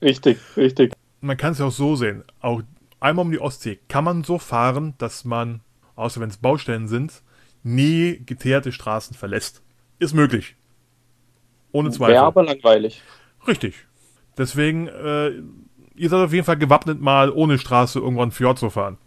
[0.01, 0.95] Richtig, richtig.
[1.21, 2.25] Man kann es ja auch so sehen.
[2.41, 2.63] Auch
[3.01, 5.61] einmal um die Ostsee kann man so fahren, dass man,
[5.95, 7.23] außer wenn es Baustellen sind,
[7.63, 9.63] nie geteerte Straßen verlässt.
[9.99, 10.57] Ist möglich.
[11.73, 12.15] Ohne Zweifel.
[12.15, 13.03] Wäre aber langweilig.
[13.49, 13.87] Richtig.
[14.37, 15.31] Deswegen, äh,
[15.97, 18.99] ihr seid auf jeden Fall gewappnet, mal ohne Straße irgendwann Fjord zu fahren.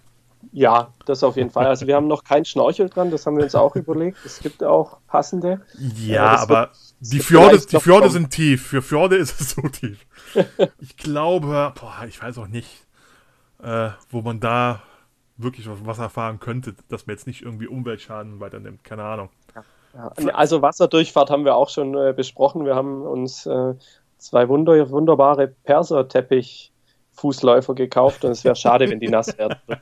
[0.52, 1.68] Ja, das auf jeden Fall.
[1.68, 4.18] Also wir haben noch kein Schnorchel dran, das haben wir uns auch überlegt.
[4.26, 5.62] Es gibt auch passende.
[5.78, 8.68] Ja, äh, aber wird, die Fjorde, die Fjorde sind tief.
[8.68, 10.06] Für Fjorde ist es so tief.
[10.80, 12.88] ich glaube, boah, ich weiß auch nicht,
[13.64, 14.82] äh, wo man da
[15.38, 18.84] wirklich was Wasser fahren könnte, dass man jetzt nicht irgendwie Umweltschaden weiternimmt.
[18.84, 19.30] Keine Ahnung.
[19.94, 22.66] Ja, also Wasserdurchfahrt haben wir auch schon äh, besprochen.
[22.66, 23.74] Wir haben uns äh,
[24.22, 29.58] zwei wunder wunderbare Perserteppich-Fußläufer gekauft und es wäre schade, wenn die nass werden.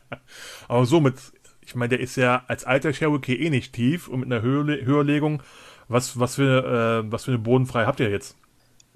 [0.67, 1.15] Aber so mit,
[1.61, 4.85] ich meine, der ist ja als alter Cherokee eh nicht tief und mit einer Höhe,
[4.85, 5.43] Höherlegung.
[5.87, 8.37] Was, was, für, äh, was für eine Bodenfrei habt ihr jetzt?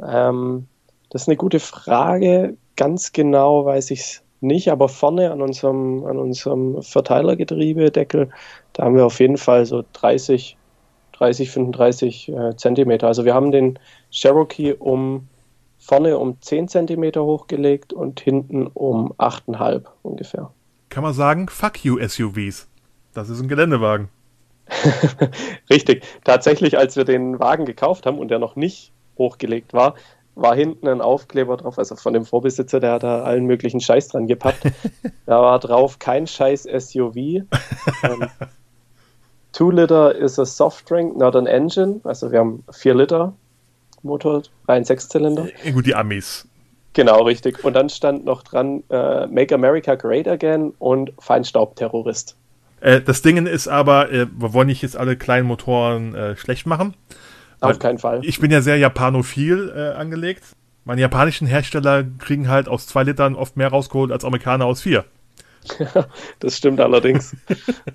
[0.01, 0.67] Ähm,
[1.09, 2.57] das ist eine gute Frage.
[2.75, 8.29] Ganz genau weiß ich es nicht, aber vorne an unserem, an unserem Verteilergetriebedeckel,
[8.73, 10.57] da haben wir auf jeden Fall so 30,
[11.13, 13.07] 30, 35 äh, Zentimeter.
[13.07, 13.79] Also wir haben den
[14.11, 15.27] Cherokee um
[15.84, 20.51] vorne um 10 cm hochgelegt und hinten um 8,5 ungefähr.
[20.89, 22.67] Kann man sagen, fuck you SUVs.
[23.13, 24.09] Das ist ein Geländewagen.
[25.69, 26.03] Richtig.
[26.23, 29.95] Tatsächlich, als wir den Wagen gekauft haben und der noch nicht hochgelegt war,
[30.36, 34.07] war hinten ein Aufkleber drauf, also von dem Vorbesitzer, der hat da allen möglichen Scheiß
[34.07, 34.63] dran gepackt.
[35.25, 37.43] da war drauf kein Scheiß SUV.
[39.51, 42.01] 2 Liter is a soft drink, not an engine.
[42.03, 43.34] Also wir haben 4 Liter
[44.03, 45.47] Motor, rein Sechszylinder.
[45.63, 46.47] Ja, gut, die Amis.
[46.93, 47.63] Genau, richtig.
[47.63, 52.35] Und dann stand noch dran äh, Make America Great Again und Feinstaubterrorist.
[52.81, 56.65] Äh, das Ding ist aber, äh, wir wollen nicht jetzt alle kleinen Motoren äh, schlecht
[56.65, 56.93] machen.
[57.61, 58.19] Auf keinen Fall.
[58.23, 60.43] Ich bin ja sehr japanophil äh, angelegt.
[60.85, 65.05] Meine japanischen Hersteller kriegen halt aus zwei Litern oft mehr rausgeholt als Amerikaner aus vier.
[66.39, 67.35] das stimmt allerdings.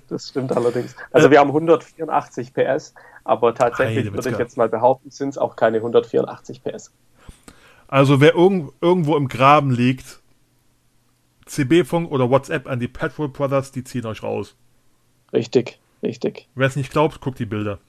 [0.09, 0.95] Das stimmt allerdings.
[1.11, 2.95] Also wir haben 184 PS,
[3.29, 6.91] aber tatsächlich Heide, würde ich jetzt mal behaupten, sind es auch keine 184 PS.
[7.87, 10.19] Also wer irg irgendwo im Graben liegt,
[11.45, 14.55] CB-Funk oder WhatsApp an die Petrol Brothers, die ziehen euch raus.
[15.31, 16.47] Richtig, richtig.
[16.55, 17.79] Wer es nicht glaubt, guckt die Bilder.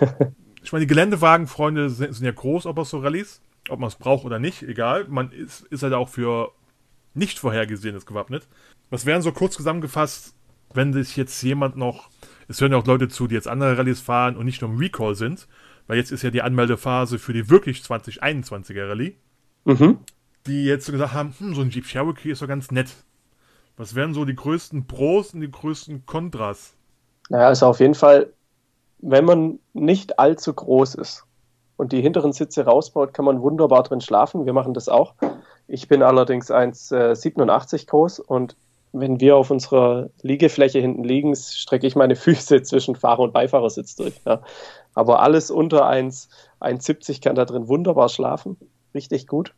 [0.62, 3.96] ich meine, die Geländewagenfreunde sind, sind ja groß, ob es so Rallyes, ob man es
[3.96, 5.06] braucht oder nicht, egal.
[5.08, 6.52] Man ist, ist halt auch für
[7.12, 8.48] nicht vorhergesehenes gewappnet.
[8.88, 10.34] Was wären so kurz zusammengefasst,
[10.72, 12.08] wenn sich jetzt jemand noch
[12.50, 14.76] es hören ja auch Leute zu, die jetzt andere Rallyes fahren und nicht nur im
[14.76, 15.46] Recall sind,
[15.86, 19.16] weil jetzt ist ja die Anmeldephase für die wirklich 2021er Rallye,
[19.64, 19.98] Mhm.
[20.46, 22.88] die jetzt so gesagt haben, hm, so ein Jeep Cherokee ist doch ganz nett.
[23.76, 26.74] Was wären so die größten Pros und die größten Kontras?
[27.28, 28.32] Naja, also auf jeden Fall,
[28.98, 31.24] wenn man nicht allzu groß ist
[31.76, 34.44] und die hinteren Sitze rausbaut, kann man wunderbar drin schlafen.
[34.44, 35.14] Wir machen das auch.
[35.68, 38.56] Ich bin allerdings 1,87 groß und
[38.92, 43.96] wenn wir auf unserer Liegefläche hinten liegen, strecke ich meine Füße zwischen Fahrer- und Beifahrersitz
[43.96, 44.14] durch.
[44.26, 44.42] Ja.
[44.94, 46.28] Aber alles unter 1
[46.60, 48.56] 1,70 kann da drin wunderbar schlafen.
[48.94, 49.54] Richtig gut.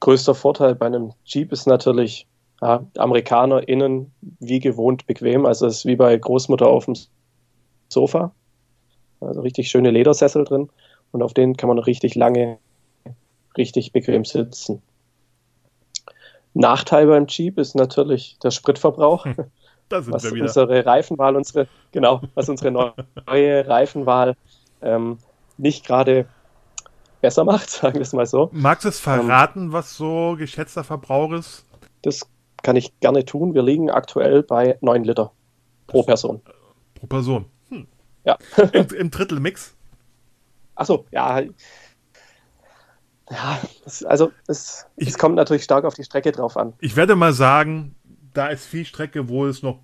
[0.00, 2.26] Größter Vorteil bei einem Jeep ist natürlich,
[2.60, 5.46] ja, Amerikaner innen wie gewohnt bequem.
[5.46, 6.94] Also es ist wie bei Großmutter auf dem
[7.88, 8.32] Sofa.
[9.20, 10.68] Also richtig schöne Ledersessel drin.
[11.12, 12.58] Und auf denen kann man richtig lange,
[13.56, 14.82] richtig bequem sitzen.
[16.56, 19.26] Nachteil beim Jeep ist natürlich der Spritverbrauch.
[19.88, 20.46] Da sind was wir wieder.
[20.46, 22.72] unsere Reifenwahl, unsere, genau, was unsere
[23.26, 24.34] neue Reifenwahl
[24.82, 25.18] ähm,
[25.58, 26.26] nicht gerade
[27.20, 28.50] besser macht, sagen wir es mal so.
[28.52, 31.64] Magst du es verraten, was so geschätzter Verbrauch ist?
[32.02, 32.22] Das
[32.62, 33.54] kann ich gerne tun.
[33.54, 35.30] Wir liegen aktuell bei 9 Liter
[35.86, 36.40] pro Person.
[36.94, 37.44] Pro Person.
[37.68, 37.86] Hm.
[38.24, 38.38] Ja.
[38.72, 39.76] Im, Im Drittelmix?
[40.74, 41.42] Achso, ja.
[43.30, 46.74] Ja, es, also es, Ich- es kommt natürlich stark auf die Strecke drauf an.
[46.80, 47.94] Ich werde mal sagen,
[48.32, 49.80] da ist viel Strecke, wo es noch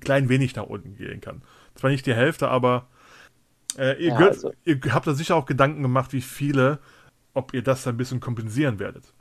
[0.00, 1.42] klein wenig nach unten gehen kann.
[1.74, 2.86] Zwar nicht die Hälfte, aber
[3.76, 6.78] äh, ihr, Ja, gehört, also- ihr habt da sicher auch Gedanken gemacht, wie viele,
[7.34, 9.12] ob ihr das ein bisschen kompensieren werdet.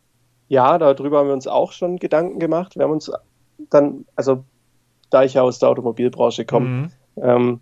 [0.48, 2.76] Ja, darüber haben wir uns auch schon Gedanken gemacht.
[2.76, 3.12] Wir haben uns
[3.72, 4.44] dann, also
[5.10, 6.92] da ich ja aus der Automobilbranche komme, Mhm.
[7.18, 7.60] ähm,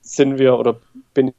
[0.00, 0.76] sind wir oder
[1.12, 1.34] bin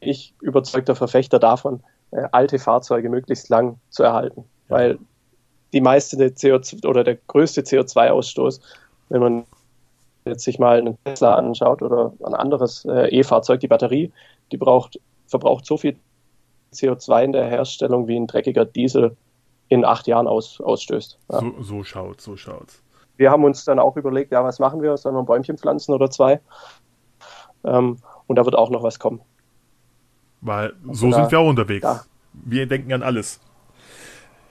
[0.00, 1.82] ich überzeugter Verfechter davon,
[2.32, 4.44] alte Fahrzeuge möglichst lang zu erhalten.
[4.68, 4.76] Ja.
[4.76, 4.98] Weil
[5.72, 8.60] die meiste CO2 oder der größte CO2-Ausstoß,
[9.08, 9.44] wenn man
[10.24, 14.12] jetzt sich mal einen Tesla anschaut oder ein anderes äh, E-Fahrzeug, die Batterie,
[14.52, 15.96] die braucht, verbraucht so viel
[16.72, 19.16] CO2 in der Herstellung, wie ein dreckiger Diesel
[19.68, 21.18] in acht Jahren aus, ausstößt.
[21.30, 21.40] Ja.
[21.40, 22.68] So, so schaut, so schaut.
[23.16, 24.96] Wir haben uns dann auch überlegt, ja, was machen wir?
[24.96, 26.40] Sollen wir ein Bäumchen pflanzen oder zwei?
[27.64, 29.20] Ähm, und da wird auch noch was kommen.
[30.46, 31.82] Weil so da- sind wir auch unterwegs.
[31.82, 32.04] da.
[32.32, 33.40] Wir denken an alles.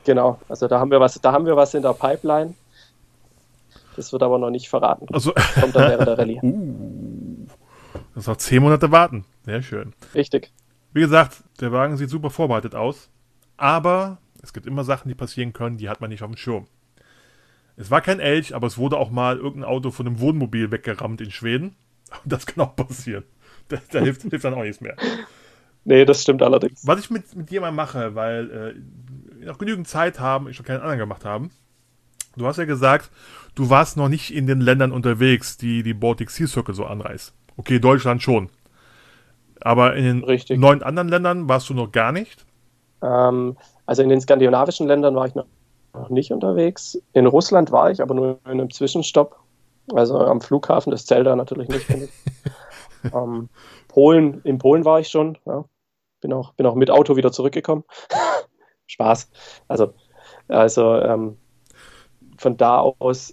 [0.04, 2.54] Genau, also da haben wir was, da haben wir was in der Pipeline.
[3.96, 5.08] Das wird aber noch nicht verraten.
[5.14, 6.40] Also, Kommt dann während der Rallye.
[6.44, 7.48] uh,
[8.14, 9.26] das ist noch zehn Monate warten.
[9.46, 9.94] Sehr schön.
[10.14, 10.52] Richtig.
[10.94, 13.10] Wie gesagt, der Wagen sieht super vorbereitet aus.
[13.58, 16.68] Aber es gibt immer Sachen, die passieren können, die hat man nicht auf dem Schirm.
[17.78, 21.22] Es war kein Elch, aber es wurde auch mal irgendein Auto von einem Wohnmobil weggerammt
[21.22, 21.76] in Schweden.
[22.24, 23.24] Und das kann auch passieren.
[23.70, 24.96] Da, da hilft, hilft dann auch nichts mehr.
[25.86, 26.86] Nee, das stimmt allerdings.
[26.86, 30.58] Was ich mit, mit dir mal mache, weil äh, wir noch genügend Zeit haben, ich
[30.60, 31.52] noch keinen anderen gemacht haben.
[32.36, 33.12] Du hast ja gesagt,
[33.54, 37.34] du warst noch nicht in den Ländern unterwegs, die die Baltic Sea Circle so anreißt.
[37.56, 38.50] Okay, Deutschland schon.
[39.62, 40.60] Aber in den Richtig.
[40.60, 42.46] neun anderen Ländern warst du noch gar nicht.
[43.02, 43.56] Ähm,
[43.86, 45.46] also in den skandinavischen Ländern war ich noch
[46.10, 47.00] nicht unterwegs.
[47.14, 49.40] In Russland war ich, aber nur in einem Zwischenstopp.
[49.94, 51.88] Also am Flughafen, das zählt da natürlich nicht.
[53.14, 53.50] ähm,
[53.88, 55.38] Polen, in Polen war ich schon.
[55.46, 55.64] Ja.
[56.26, 57.84] Bin, auch, bin auch mit Auto wieder zurückgekommen.
[58.88, 59.30] Spaß.
[59.68, 59.94] Also,
[60.48, 61.38] also ähm,
[62.38, 63.32] von da aus,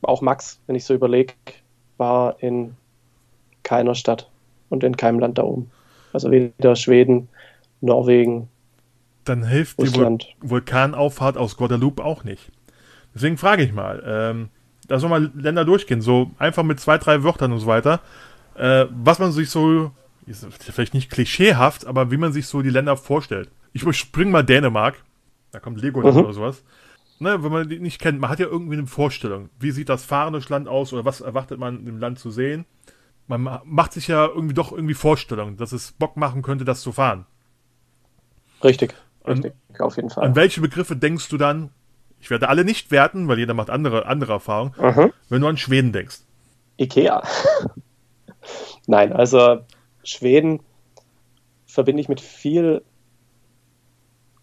[0.00, 1.34] auch Max, wenn ich so überlege,
[1.98, 2.76] war in
[3.62, 4.30] keiner Stadt
[4.70, 5.70] und in keinem Land da oben.
[6.14, 7.28] Also weder Schweden,
[7.82, 8.48] Norwegen,
[9.24, 10.34] Dann hilft die Vul Russland.
[10.40, 12.50] Vulkanauffahrt aus Guadeloupe auch nicht.
[13.14, 14.48] Deswegen frage ich mal, ähm,
[14.86, 18.00] da soll mal Länder durchgehen, so einfach mit zwei, drei Wörtern und so weiter,
[18.54, 19.90] äh, was man sich so,
[20.28, 23.50] ist vielleicht nicht klischeehaft, aber wie man sich so die Länder vorstellt.
[23.72, 25.02] Ich überspringe mal Dänemark,
[25.52, 26.22] da kommt Legoland Mhm.
[26.24, 26.62] oder sowas.
[27.20, 29.50] Ne, wenn man die nicht kennt, man hat ja irgendwie eine Vorstellung.
[29.58, 32.64] Wie sieht das Fahren durch Land aus oder was erwartet man im Land zu sehen?
[33.26, 36.80] Man ma- macht sich ja irgendwie doch irgendwie Vorstellungen, dass es Bock machen könnte, das
[36.80, 37.26] zu fahren.
[38.62, 40.24] Richtig, An- richtig, auf jeden Fall.
[40.24, 41.70] An welche Begriffe denkst du dann?
[42.20, 44.72] Ich werde alle nicht werten, weil jeder macht andere, andere Erfahrungen.
[44.80, 45.12] Mhm.
[45.28, 46.18] Wenn du an Schweden denkst.
[46.76, 47.22] Ikea.
[48.86, 49.60] Nein, also
[50.04, 50.60] Schweden
[51.66, 52.82] verbinde ich mit viel,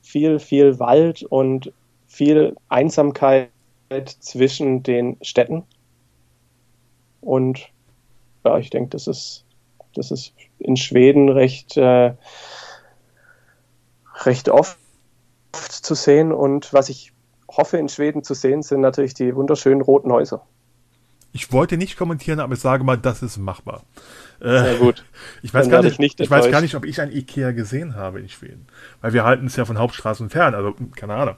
[0.01, 1.73] viel, viel Wald und
[2.07, 3.49] viel Einsamkeit
[4.19, 5.63] zwischen den Städten.
[7.21, 7.69] Und
[8.43, 9.45] ja, ich denke, das ist,
[9.95, 12.13] das ist in Schweden recht, äh,
[14.23, 14.77] recht oft
[15.51, 16.31] zu sehen.
[16.31, 17.11] Und was ich
[17.49, 20.45] hoffe, in Schweden zu sehen, sind natürlich die wunderschönen roten Häuser.
[21.35, 23.83] Ich wollte nicht kommentieren, aber ich sage mal, das ist machbar.
[24.39, 25.03] Sehr gut.
[25.43, 27.51] Ich weiß, Dann gar nicht, ich nicht ich weiß gar nicht, ob ich ein Ikea
[27.51, 28.67] gesehen habe in Schweden.
[29.01, 31.35] Weil wir halten es ja von Hauptstraßen fern, also keine Ahnung.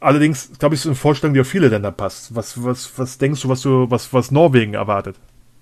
[0.00, 2.34] Allerdings, glaube ich, ist eine Vorstellung, die auf viele Länder passt.
[2.34, 5.16] Was, was, was denkst du, was du, was, was Norwegen erwartet?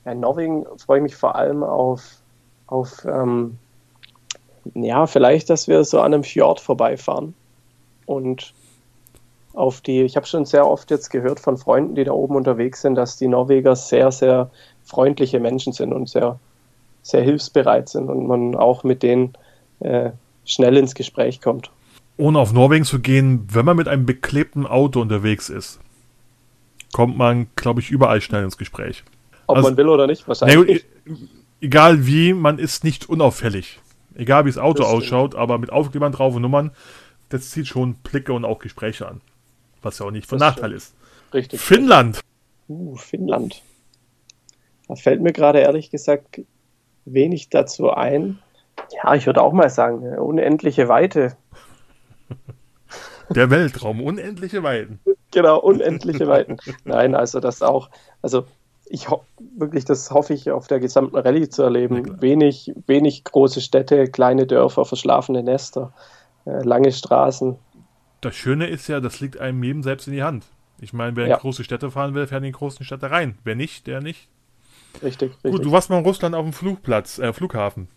[0.07, 2.03] Ja, in Norwegen freue ich mich vor allem auf,
[2.67, 3.59] auf ähm,
[4.73, 7.35] ja, vielleicht, dass wir so an einem Fjord vorbeifahren
[8.07, 8.55] und
[9.55, 12.83] auf die, ich habe schon sehr oft jetzt gehört von Freunden, die da oben unterwegs
[12.83, 14.51] sind, dass die Norweger sehr, sehr
[14.85, 16.39] freundliche Menschen sind und sehr,
[17.03, 19.35] sehr hilfsbereit sind und man auch mit denen
[19.81, 20.11] äh,
[20.45, 21.71] schnell ins Gespräch kommt.
[22.17, 25.81] Ohne auf Norwegen zu gehen, wenn man mit einem beklebten Auto unterwegs ist,
[26.93, 29.03] kommt man, glaube ich, überall schnell ins Gespräch.
[29.47, 30.85] Ob also, man will oder nicht, wahrscheinlich.
[31.05, 31.17] Nee,
[31.61, 33.81] egal wie, man ist nicht unauffällig.
[34.15, 36.71] Egal wie das Auto das ausschaut, aber mit Aufklebern drauf und Nummern,
[37.31, 39.23] das zieht schon Blicke und auch Gespräche an.
[39.83, 40.83] Was ja auch nicht von das Nachteil stimmt.
[40.83, 41.35] ist.
[41.35, 41.61] Richtig.
[41.61, 42.21] Finnland.
[42.69, 43.63] Uh, Finnland.
[44.89, 46.41] Da fällt mir gerade ehrlich gesagt
[47.05, 48.39] wenig dazu ein.
[49.03, 51.37] Ja, ich würde auch mal sagen, unendliche Weite.
[53.31, 55.01] Der Weltraum, unendliche Weiten.
[55.31, 56.59] Genau, unendliche Weiten.
[56.85, 57.89] Nein, also das auch,
[58.21, 58.45] also
[58.85, 59.25] ich hoffe
[59.57, 62.21] wirklich, das hoffe ich auf der gesamten Rallye zu erleben.
[62.21, 65.93] Wenig, wenig große Städte, kleine Dörfer, verschlafene Nester,
[66.45, 67.57] äh, lange Straßen.
[68.23, 70.47] Das Schöne ist ja, das liegt einem jedem selbst in die Hand.
[70.81, 73.37] Ich meine, wer in große Städte fahren will, fährt in die großen Städte rein.
[73.45, 74.29] Wer nicht, der nicht.
[75.03, 75.53] Richtig, richtig.
[75.53, 77.89] Gut, du warst mal in Russland auf dem Flugplatz, äh, Flughafen.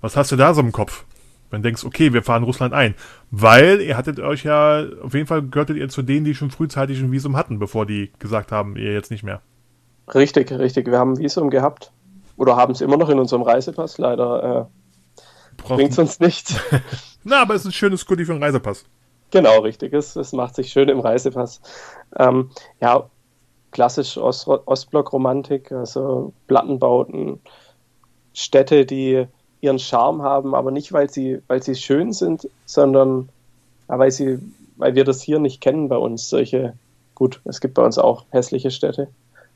[0.00, 1.04] Was hast du da so im Kopf?
[1.50, 2.94] Wenn du denkst, okay, wir fahren Russland ein.
[3.30, 7.00] Weil ihr hattet euch ja, auf jeden Fall gehörtet ihr zu denen, die schon frühzeitig
[7.00, 9.40] ein Visum hatten, bevor die gesagt haben, ihr jetzt nicht mehr.
[10.14, 10.86] Richtig, richtig.
[10.86, 11.92] Wir haben ein Visum gehabt.
[12.36, 13.96] Oder haben es immer noch in unserem Reisepass.
[13.98, 16.56] Leider äh, bringt es uns nichts.
[17.24, 18.84] Na, aber es ist ein schönes Goodie für einen Reisepass.
[19.32, 19.92] Genau, richtig.
[19.94, 21.60] Es, es macht sich schön im Reisepass.
[22.18, 23.08] Ähm, ja,
[23.72, 27.40] klassisch Ost Ostblock-Romantik, also Plattenbauten,
[28.34, 29.26] Städte, die
[29.62, 33.30] ihren Charme haben, aber nicht, weil sie, weil sie schön sind, sondern
[33.86, 34.38] weil sie,
[34.76, 36.28] weil wir das hier nicht kennen bei uns.
[36.28, 36.74] Solche,
[37.14, 39.08] gut, es gibt bei uns auch hässliche Städte,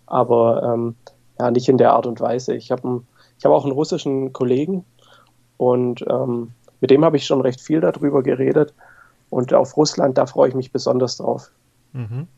[0.07, 0.95] aber ähm,
[1.39, 2.55] ja, nicht in der Art und Weise.
[2.55, 3.03] Ich habe
[3.45, 4.87] hab auch einen russischen Kollegen
[5.59, 8.73] und ähm, mit dem habe ich schon recht viel darüber geredet.
[9.31, 11.51] Und auf Russland, da freue ich mich besonders drauf.
[11.93, 12.29] Mhm.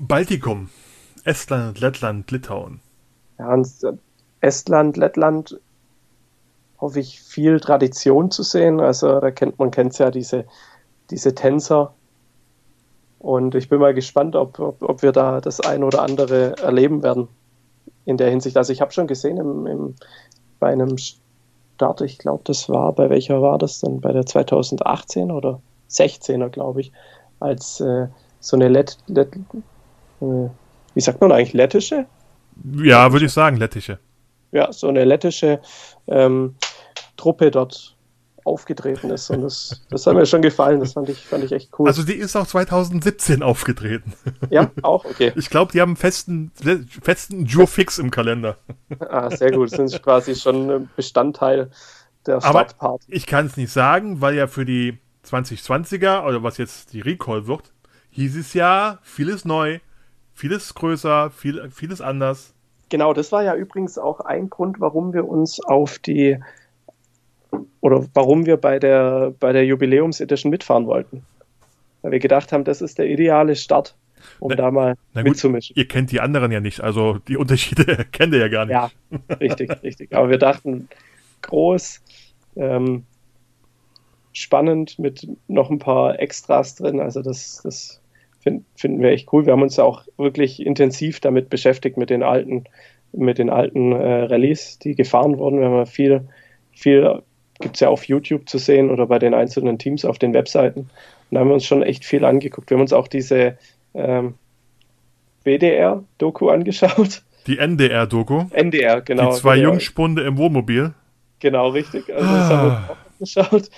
[0.00, 0.70] Baltikum,
[1.24, 2.80] Estland, Lettland, Litauen.
[3.38, 3.64] Ja, äh,
[4.40, 5.58] Estland, Lettland
[6.80, 8.80] hoffe ich, viel Tradition zu sehen.
[8.80, 10.44] Also da kennt man kennt ja diese,
[11.10, 11.94] diese Tänzer.
[13.18, 17.02] Und ich bin mal gespannt, ob, ob, ob wir da das ein oder andere erleben
[17.02, 17.28] werden
[18.04, 18.56] in der Hinsicht.
[18.56, 19.94] Also ich habe schon gesehen im, im,
[20.60, 24.00] bei einem Start, ich glaube, das war, bei welcher war das denn?
[24.00, 26.92] Bei der 2018 oder 16er, glaube ich,
[27.40, 28.08] als äh,
[28.40, 30.24] so eine Let, Let äh,
[30.94, 32.06] wie sagt man eigentlich, lettische?
[32.76, 33.98] Ja, würde ich sagen, lettische.
[34.50, 35.60] Ja, so eine lettische
[36.06, 36.56] ähm,
[37.16, 37.94] Truppe dort
[38.48, 39.30] aufgetreten ist.
[39.30, 40.80] Und das, das hat mir schon gefallen.
[40.80, 41.86] Das fand ich, fand ich echt cool.
[41.86, 44.14] Also die ist auch 2017 aufgetreten.
[44.50, 45.32] Ja, auch, okay.
[45.36, 46.50] Ich glaube, die haben einen festen,
[47.02, 48.56] festen Jurfix im Kalender.
[49.10, 49.70] Ah, sehr gut.
[49.70, 51.70] Das sind quasi schon Bestandteil
[52.26, 53.06] der Startparty.
[53.08, 54.98] Ich kann es nicht sagen, weil ja für die
[55.32, 57.72] 2020er oder was jetzt die Recall wird,
[58.10, 59.78] hieß es ja, vieles neu,
[60.34, 62.54] vieles größer, viel, vieles anders.
[62.88, 66.38] Genau, das war ja übrigens auch ein Grund, warum wir uns auf die
[67.80, 71.22] oder warum wir bei der, bei der Jubiläumsedition mitfahren wollten.
[72.02, 73.96] Weil wir gedacht haben, das ist der ideale Start,
[74.38, 75.74] um na, da mal gut, mitzumischen.
[75.76, 78.74] Ihr kennt die anderen ja nicht, also die Unterschiede kennt ihr ja gar nicht.
[78.74, 78.90] Ja,
[79.40, 80.14] richtig, richtig.
[80.14, 80.88] Aber wir dachten,
[81.42, 82.00] groß,
[82.56, 83.04] ähm,
[84.38, 87.00] spannend mit noch ein paar Extras drin.
[87.00, 88.00] Also das, das
[88.40, 89.46] find, finden wir echt cool.
[89.46, 92.64] Wir haben uns auch wirklich intensiv damit beschäftigt mit den alten,
[93.12, 95.60] mit den alten äh, Rallyes, die gefahren wurden.
[95.60, 96.28] Wir haben viel,
[96.72, 97.22] viel
[97.60, 100.80] gibt es ja auf YouTube zu sehen oder bei den einzelnen Teams auf den Webseiten.
[100.80, 100.88] Und
[101.30, 102.70] da haben wir uns schon echt viel angeguckt.
[102.70, 103.58] Wir haben uns auch diese
[103.94, 104.34] ähm,
[105.44, 107.22] WDR-Doku angeschaut.
[107.46, 108.46] Die NDR-Doku?
[108.52, 109.30] NDR, genau.
[109.30, 109.70] Die zwei WDR.
[109.70, 110.94] Jungspunde im Wohnmobil.
[111.40, 112.12] Genau, richtig.
[112.14, 112.76] Also das haben wir
[113.20, 113.42] uns ah.
[113.42, 113.70] auch angeschaut.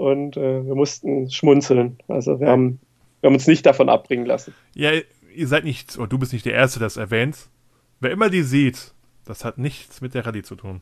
[0.00, 1.98] Und äh, wir mussten schmunzeln.
[2.08, 2.80] Also wir haben,
[3.20, 4.54] wir haben uns nicht davon abbringen lassen.
[4.74, 4.92] Ja,
[5.34, 7.50] ihr seid nicht, oder du bist nicht der Erste, der das erwähnt.
[8.00, 8.94] Wer immer die sieht,
[9.26, 10.80] das hat nichts mit der Rallye zu tun.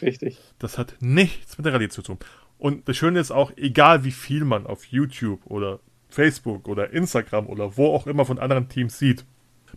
[0.00, 0.38] Richtig.
[0.60, 2.18] Das hat nichts mit der Rallye zu tun.
[2.58, 7.48] Und das Schöne ist auch, egal wie viel man auf YouTube oder Facebook oder Instagram
[7.48, 9.24] oder wo auch immer von anderen Teams sieht,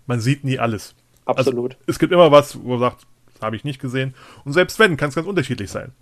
[0.06, 0.93] man sieht nie alles.
[1.26, 1.74] Absolut.
[1.74, 4.14] Also, es gibt immer was, wo man sagt, das habe ich nicht gesehen.
[4.43, 5.93] Und selbst wenn, kann es ganz unterschiedlich sein.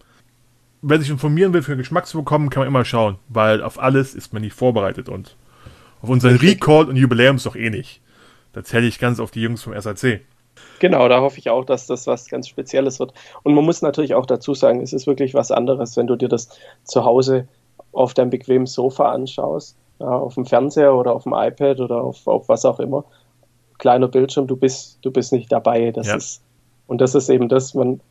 [0.83, 4.13] Wer sich informieren will, für Geschmack zu bekommen, kann man immer schauen, weil auf alles
[4.13, 5.35] ist man nicht vorbereitet und
[6.01, 8.01] auf unseren Recall und Jubiläum ist doch eh nicht.
[8.51, 10.21] Da zähle ich ganz auf die Jungs vom SAC.
[10.79, 13.13] Genau, da hoffe ich auch, dass das was ganz Spezielles wird.
[13.43, 16.27] Und man muss natürlich auch dazu sagen, es ist wirklich was anderes, wenn du dir
[16.27, 16.49] das
[16.83, 17.47] zu Hause
[17.93, 22.27] auf deinem bequemen Sofa anschaust ja, auf dem Fernseher oder auf dem iPad oder auf,
[22.27, 23.05] auf was auch immer.
[23.77, 25.91] Kleiner Bildschirm, du bist, du bist nicht dabei.
[25.91, 26.15] Das Ja.
[26.15, 26.41] ist,
[26.87, 28.01] und das ist eben das, man,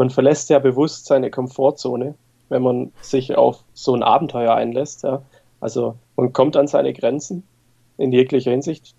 [0.00, 2.14] man verlässt ja bewusst seine Komfortzone,
[2.48, 5.02] wenn man sich auf so ein Abenteuer einlässt.
[5.02, 5.20] Ja.
[5.60, 7.42] Also man kommt an seine Grenzen
[7.98, 8.94] in jeglicher Hinsicht,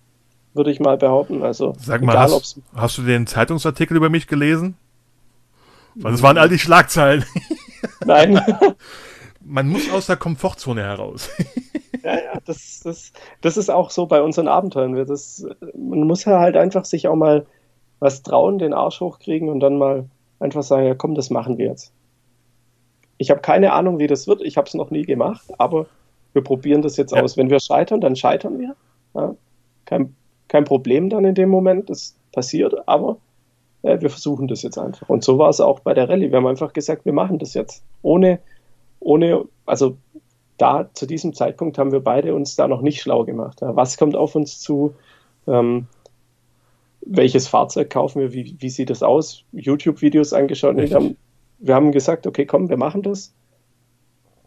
[0.54, 1.42] würde ich mal behaupten.
[1.42, 4.76] Also Sag mal, egal, ob's- hast, hast du den Zeitungsartikel über mich gelesen?
[5.96, 7.24] Weil das waren all die Schlagzeilen.
[8.06, 8.40] Nein.
[9.44, 11.28] Man muss aus der Komfortzone heraus.
[12.04, 14.96] Ja, ja, das, das, das ist auch so bei unseren Abenteuern.
[15.06, 17.46] Das, man muss ja halt einfach sich auch mal
[18.00, 20.06] was trauen, den Arsch hochkriegen und dann mal
[20.42, 21.92] einfach sagen, ja komm, das machen wir jetzt.
[23.18, 24.42] Ich habe keine Ahnung, wie das wird.
[24.42, 25.86] Ich habe es noch nie gemacht, aber
[26.32, 27.22] wir probieren das jetzt Ja.
[27.22, 27.36] aus.
[27.36, 28.74] Wenn wir scheitern, dann scheitern wir.
[29.14, 29.34] Ja,
[29.84, 30.14] kein,
[30.48, 31.88] kein Problem dann in dem Moment.
[31.90, 33.18] Das passiert, aber
[33.82, 35.08] äh, wir versuchen das jetzt einfach.
[35.08, 36.30] Und so war es auch bei der Rallye.
[36.30, 37.84] Wir haben einfach gesagt, wir machen das jetzt.
[38.02, 38.40] Ohne,
[39.00, 39.96] ohne, also
[40.58, 43.60] da zu diesem Zeitpunkt haben wir beide uns da noch nicht schlau gemacht.
[43.60, 44.94] Ja, was kommt auf uns zu?
[45.46, 45.86] Ähm,
[47.04, 48.32] welches Fahrzeug kaufen wir?
[48.32, 49.44] Wie, wie sieht das aus?
[49.52, 50.76] YouTube-Videos angeschaut.
[50.76, 51.16] Wir haben,
[51.58, 53.34] wir haben gesagt, okay, komm, wir machen das.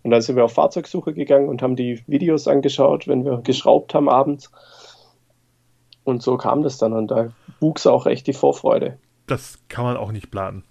[0.03, 3.93] Und dann sind wir auf Fahrzeugsuche gegangen und haben die Videos angeschaut, wenn wir geschraubt
[3.93, 4.51] haben abends.
[6.03, 6.93] Und so kam das dann.
[6.93, 8.99] Und da wuchs auch echt die Vorfreude.
[9.25, 10.63] Das kann man auch nicht planen.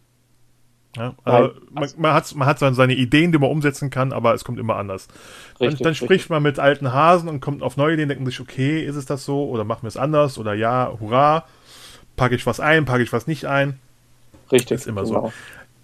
[0.97, 4.33] Ja, also man, man hat, man hat so seine Ideen, die man umsetzen kann, aber
[4.35, 5.09] es kommt immer anders.
[5.59, 6.07] Dann, Richtig, dann richtig.
[6.07, 9.07] spricht man mit alten Hasen und kommt auf neue Ideen, denken sich, okay, ist es
[9.07, 11.45] das so oder machen wir es anders oder ja, hurra,
[12.17, 13.79] packe ich was ein, packe ich was nicht ein.
[14.53, 15.15] Richtig, Ist immer so.
[15.15, 15.33] genau.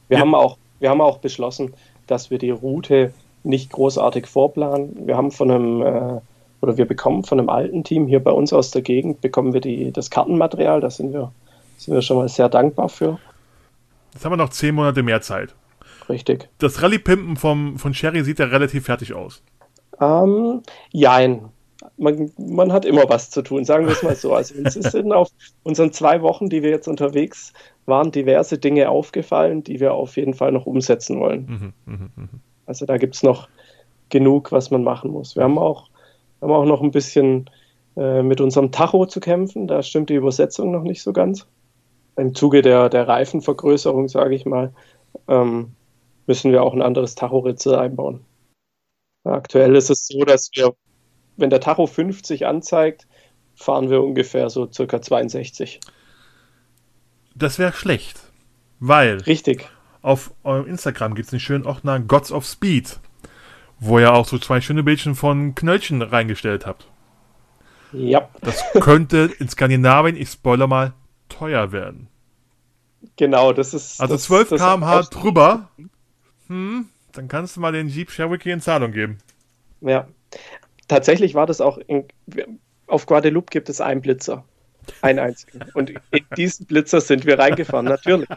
[0.08, 0.20] Wir, Ja.
[0.20, 1.72] haben auch, wir haben auch beschlossen,
[2.06, 5.06] dass wir die Route nicht großartig vorplanen.
[5.06, 6.20] Wir haben von einem, äh,
[6.60, 9.60] oder wir bekommen von einem alten Team hier bei uns aus der Gegend, bekommen wir
[9.60, 11.32] die, das Kartenmaterial, da sind wir,
[11.78, 13.18] sind wir schon mal sehr dankbar für.
[14.12, 15.54] Jetzt haben wir noch zehn Monate mehr Zeit.
[16.08, 16.48] Richtig.
[16.58, 19.42] Das Rallye-Pimpen vom, von Sherry sieht ja relativ fertig aus.
[20.00, 21.48] Ähm, jein.
[21.96, 24.34] Man, man hat immer was zu tun, sagen wir es mal so.
[24.34, 25.28] Also uns sind auf
[25.62, 27.52] unseren zwei Wochen, die wir jetzt unterwegs
[27.86, 31.72] waren, diverse Dinge aufgefallen, die wir auf jeden Fall noch umsetzen wollen.
[31.86, 32.28] Mhm, mhm, mhm.
[32.66, 33.48] Also da gibt es noch
[34.10, 35.36] genug, was man machen muss.
[35.36, 35.88] Wir haben auch,
[36.40, 37.48] haben auch noch ein bisschen
[37.96, 39.66] äh, mit unserem Tacho zu kämpfen.
[39.66, 41.46] Da stimmt die Übersetzung noch nicht so ganz.
[42.20, 44.74] Im Zuge der, der Reifenvergrößerung, sage ich mal,
[45.26, 45.72] ähm,
[46.26, 48.26] müssen wir auch ein anderes Tachoritzel einbauen.
[49.24, 50.74] Aktuell ist es so, dass wir,
[51.38, 53.06] wenn der Tacho 50 anzeigt,
[53.54, 55.80] fahren wir ungefähr so circa 62.
[57.34, 58.20] Das wäre schlecht,
[58.80, 59.70] weil Richtig.
[60.02, 63.00] auf eurem Instagram gibt es einen schönen Ordner Gods of Speed,
[63.78, 66.86] wo ihr auch so zwei schöne Bildchen von Knöllchen reingestellt habt.
[67.92, 70.92] Ja, Das könnte in Skandinavien, ich spoiler mal,
[71.30, 72.08] teuer werden.
[73.16, 73.52] genau.
[73.52, 74.00] Das ist.
[74.00, 75.70] Also das, 12 das- km/h drüber,
[76.48, 79.18] hm, dann kannst du mal den Jeep Cherokee in Zahlung geben.
[79.80, 80.06] Ja,
[80.88, 82.04] tatsächlich war das auch in,
[82.86, 84.44] auf Guadeloupe gibt es einen Blitzer.
[85.02, 85.60] Einen einzigen.
[85.74, 88.28] Und in diesen Blitzer sind wir reingefahren, natürlich.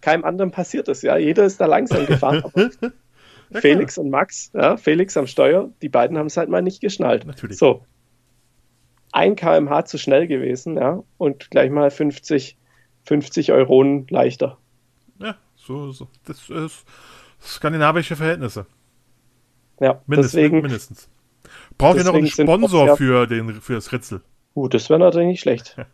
[0.00, 1.16] Keinem anderen passiert das, ja.
[1.16, 2.42] Jeder ist da langsam gefahren.
[3.52, 7.26] Felix und Max, ja, Felix am Steuer, die beiden haben es halt mal nicht geschnallt.
[7.26, 7.56] Natürlich.
[7.58, 7.84] So.
[9.12, 12.56] Ein kmh zu schnell gewesen, ja, und gleich mal 50,
[13.04, 14.58] 50 Euronen leichter.
[15.18, 16.08] Ja, so, so.
[16.24, 16.84] Das ist
[17.40, 18.66] skandinavische Verhältnisse.
[19.80, 21.08] Ja, Mindest, deswegen, mindestens.
[21.76, 24.22] Braucht ihr noch einen Sponsor auch- für, den, für das Ritzel?
[24.54, 25.76] gut, das wäre natürlich nicht schlecht.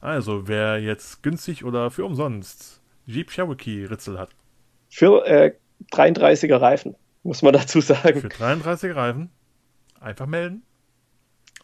[0.00, 4.28] Also, wer jetzt günstig oder für umsonst Jeep Cherokee Ritzel hat,
[4.90, 5.54] Für äh,
[5.92, 8.20] 33er Reifen, muss man dazu sagen.
[8.20, 9.30] für 33 Reifen,
[10.00, 10.62] einfach melden.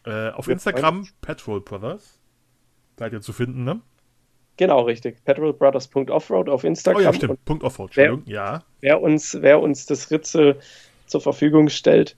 [0.05, 2.19] Äh, auf Instagram Petrol Brothers.
[2.97, 3.81] Seid ihr zu finden, ne?
[4.57, 5.23] Genau, richtig.
[5.25, 7.03] petrolbrothers.offroad auf Oh Instagram.
[7.03, 7.43] ja, stimmt.
[7.45, 8.23] Punkt Offroad, Entschuldigung.
[8.25, 8.63] Ja.
[8.81, 10.59] wer uns, wer uns das Ritzel
[11.07, 12.15] zur Verfügung stellt,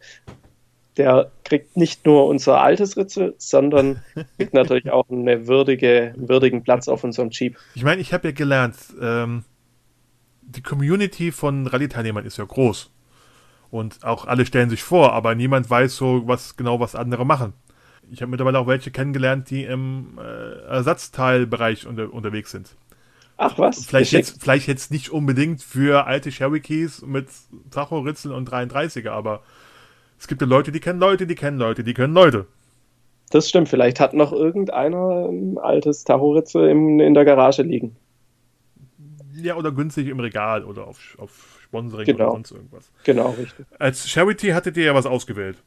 [0.98, 4.04] der kriegt nicht nur unser altes Ritzel, sondern
[4.38, 7.58] kriegt natürlich auch eine würdige, einen würdigen Platz auf unserem Jeep.
[7.76, 9.44] Ich meine, ich habe ja gelernt, ähm,
[10.42, 12.92] die Community von Rallye-Teilnehmern ist ja groß.
[13.72, 17.54] Und auch alle stellen sich vor, aber niemand weiß so, was genau was andere machen.
[18.12, 22.76] Ich habe mittlerweile auch welche kennengelernt, die im äh, Ersatzteilbereich unter, unterwegs sind.
[23.38, 23.86] Ach was?
[23.86, 24.30] Vielleicht geschickt.
[24.30, 27.28] jetzt, vielleicht jetzt nicht unbedingt für alte Cherokees mit
[27.72, 29.42] Tacho, Ritzel und 33er, aber
[30.20, 32.46] es gibt ja Leute, die kennen Leute, die kennen Leute, die kennen Leute.
[33.32, 33.68] Das stimmt.
[33.70, 37.96] Vielleicht hat noch irgendeiner ein altes Tacho-Ritzel im- in der Garage liegen.
[39.36, 42.26] Ja, oder günstig im Regal oder auf, auf Sponsoring Genau.
[42.26, 42.92] oder sonst irgendwas.
[43.04, 43.66] Genau, richtig.
[43.80, 45.58] Als Charity hattet ihr ja was ausgewählt.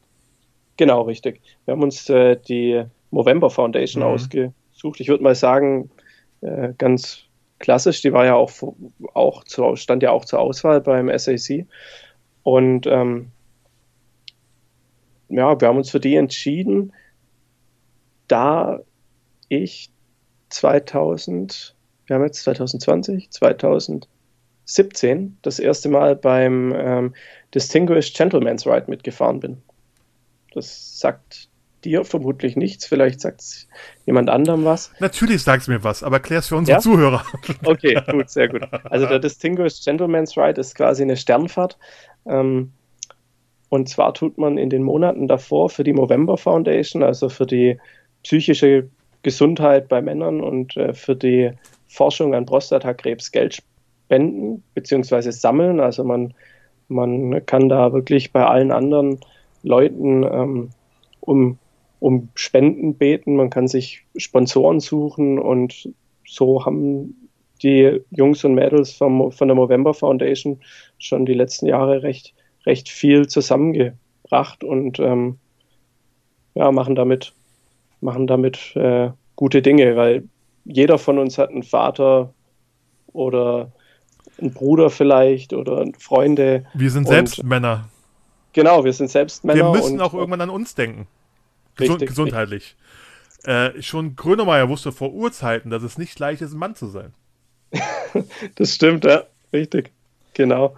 [0.77, 1.41] Genau, richtig.
[1.65, 4.09] Wir haben uns äh, die Movember Foundation Mhm.
[4.09, 4.99] ausgesucht.
[4.99, 5.89] Ich würde mal sagen,
[6.41, 7.23] äh, ganz
[7.59, 8.01] klassisch.
[8.01, 8.51] Die war ja auch,
[9.13, 11.65] auch zu, stand ja auch zur Auswahl beim SAC.
[12.43, 13.31] Und ähm,
[15.29, 16.93] ja, wir haben uns für die entschieden,
[18.27, 18.79] da
[19.49, 19.89] ich
[20.49, 21.75] 2000,
[22.05, 27.13] wir haben jetzt 2020, 2017 das erste Mal beim ähm,
[27.53, 29.61] Distinguished Gentleman's Ride mitgefahren bin.
[30.57, 31.49] Das sagt
[31.83, 33.67] dir vermutlich nichts, vielleicht sagt es
[34.05, 34.91] jemand anderem was.
[34.99, 36.81] Natürlich sagt es mir was, aber klär es für unsere ja?
[36.81, 37.23] Zuhörer.
[37.63, 38.63] Okay, gut, sehr gut.
[38.85, 41.77] Also der Distinguished Gentleman's Ride ist quasi eine Sternfahrt.
[42.25, 42.73] Ähm,
[43.69, 47.77] und zwar tut man in den Monaten davor für die Movember Foundation, also für die
[48.23, 48.89] psychische
[49.23, 51.51] Gesundheit bei Männern und äh, für die
[51.87, 53.55] Forschung an Prostatakrebs Geld
[54.07, 55.31] spenden bzw.
[55.31, 55.79] sammeln.
[55.79, 56.33] Also man,
[56.87, 59.19] man kann da wirklich bei allen anderen
[59.67, 60.69] Leuten ähm,
[61.21, 61.57] um,
[61.99, 65.89] um Spenden beten, man kann sich Sponsoren suchen und
[66.25, 67.29] so haben
[67.63, 70.59] die Jungs und Mädels vom, von der Movember Foundation
[70.97, 72.33] schon die letzten Jahre recht,
[72.65, 75.37] recht viel zusammengebracht und ähm,
[76.55, 77.33] ja, machen damit,
[78.01, 80.23] machen damit äh, gute Dinge, weil
[80.65, 82.33] jeder von uns hat einen Vater
[83.13, 83.71] oder
[84.39, 86.65] einen Bruder vielleicht oder Freunde.
[86.73, 87.89] Wir sind selbst Männer.
[88.53, 89.73] Genau, wir sind selbst Männer.
[89.73, 91.07] Wir müssen auch irgendwann an uns denken.
[91.75, 92.75] Gesund, richtig, gesundheitlich.
[92.75, 93.77] Richtig.
[93.77, 97.13] Äh, schon Grönemeyer wusste vor Urzeiten, dass es nicht leicht ist, ein Mann zu sein.
[98.55, 99.23] das stimmt, ja.
[99.53, 99.91] Richtig.
[100.33, 100.75] Genau.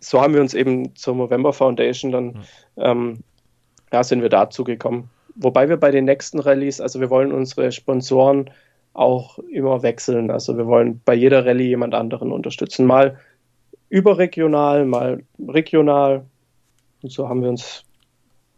[0.00, 2.42] So haben wir uns eben zur November Foundation dann, hm.
[2.76, 3.18] ähm,
[3.92, 5.10] ja, sind wir dazu gekommen.
[5.34, 8.50] Wobei wir bei den nächsten Rallyes, also wir wollen unsere Sponsoren
[8.94, 10.30] auch immer wechseln.
[10.30, 12.86] Also wir wollen bei jeder Rallye jemand anderen unterstützen.
[12.86, 13.18] Mal
[13.88, 16.24] überregional, mal regional.
[17.06, 17.84] Und so haben wir uns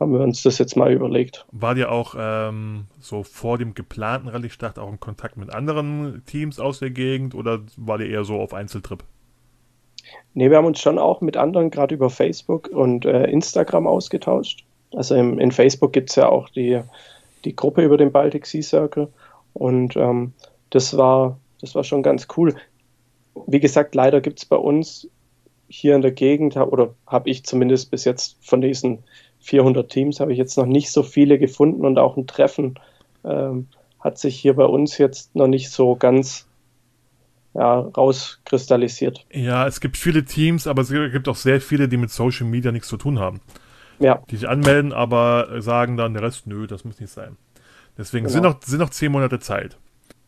[0.00, 1.44] haben wir uns das jetzt mal überlegt.
[1.52, 6.58] War dir auch ähm, so vor dem geplanten Rallye-Start auch in Kontakt mit anderen Teams
[6.58, 9.04] aus der Gegend oder war dir eher so auf Einzeltrip?
[10.32, 14.64] Ne, wir haben uns schon auch mit anderen gerade über Facebook und äh, Instagram ausgetauscht.
[14.94, 16.80] Also im, in Facebook gibt es ja auch die,
[17.44, 19.08] die Gruppe über den Baltic Sea Circle
[19.52, 20.32] und ähm,
[20.70, 22.54] das, war, das war schon ganz cool.
[23.46, 25.06] Wie gesagt, leider gibt es bei uns
[25.68, 29.04] hier in der Gegend, oder habe ich zumindest bis jetzt von diesen
[29.40, 32.78] 400 Teams, habe ich jetzt noch nicht so viele gefunden und auch ein Treffen
[33.24, 33.68] ähm,
[34.00, 36.46] hat sich hier bei uns jetzt noch nicht so ganz
[37.54, 39.26] ja, rauskristallisiert.
[39.32, 42.72] Ja, es gibt viele Teams, aber es gibt auch sehr viele, die mit Social Media
[42.72, 43.40] nichts zu tun haben
[43.98, 44.22] ja.
[44.30, 47.36] die sich anmelden, aber sagen dann der Rest, nö, das muss nicht sein.
[47.96, 48.32] Deswegen genau.
[48.32, 49.76] sind, noch, sind noch zehn Monate Zeit.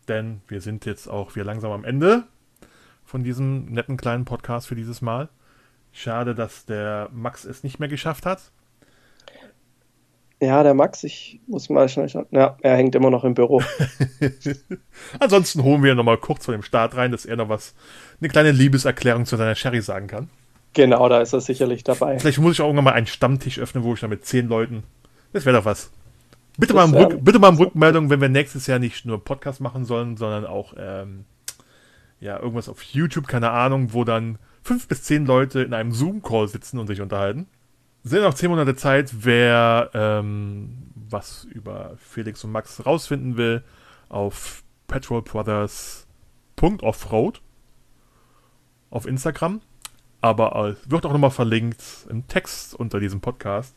[0.08, 2.24] Denn wir sind jetzt auch wieder langsam am Ende
[3.10, 5.28] von diesem netten kleinen Podcast für dieses Mal.
[5.92, 8.52] Schade, dass der Max es nicht mehr geschafft hat.
[10.40, 12.26] Ja, der Max, ich muss mal schnell schauen.
[12.30, 13.62] Ja, er hängt immer noch im Büro.
[15.18, 17.74] Ansonsten holen wir nochmal kurz vor dem Start rein, dass er noch was,
[18.20, 20.30] eine kleine Liebeserklärung zu seiner Sherry sagen kann.
[20.72, 22.20] Genau, da ist er sicherlich dabei.
[22.20, 24.84] Vielleicht muss ich auch irgendwann mal einen Stammtisch öffnen, wo ich dann mit zehn Leuten.
[25.32, 25.90] Das wäre doch was.
[26.56, 29.60] Bitte mal, um Rück, bitte mal um Rückmeldung, wenn wir nächstes Jahr nicht nur Podcast
[29.60, 31.24] machen sollen, sondern auch ähm,
[32.20, 36.48] ja, irgendwas auf YouTube, keine Ahnung, wo dann fünf bis zehn Leute in einem Zoom-Call
[36.48, 37.48] sitzen und sich unterhalten.
[38.02, 43.64] Sind noch zehn Monate Zeit, wer ähm, was über Felix und Max rausfinden will,
[44.08, 47.42] auf petrolbrothers.offroad
[48.90, 49.60] auf Instagram
[50.20, 53.74] aber äh, wird auch nochmal verlinkt im Text unter diesem Podcast.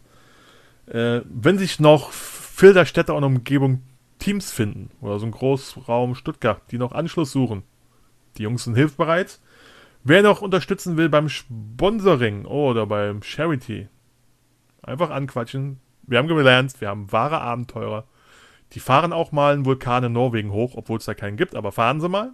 [0.87, 3.81] Äh, wenn sich noch Filderstädte und Umgebung
[4.19, 7.63] Teams finden oder so ein Großraum Stuttgart, die noch Anschluss suchen,
[8.37, 9.39] die Jungs sind hilfsbereit.
[10.03, 13.87] Wer noch unterstützen will beim Sponsoring oder beim Charity,
[14.81, 15.79] einfach anquatschen.
[16.03, 18.05] Wir haben gelernt, wir haben wahre Abenteurer.
[18.73, 21.71] Die fahren auch mal einen Vulkan in Norwegen hoch, obwohl es da keinen gibt, aber
[21.71, 22.31] fahren sie mal.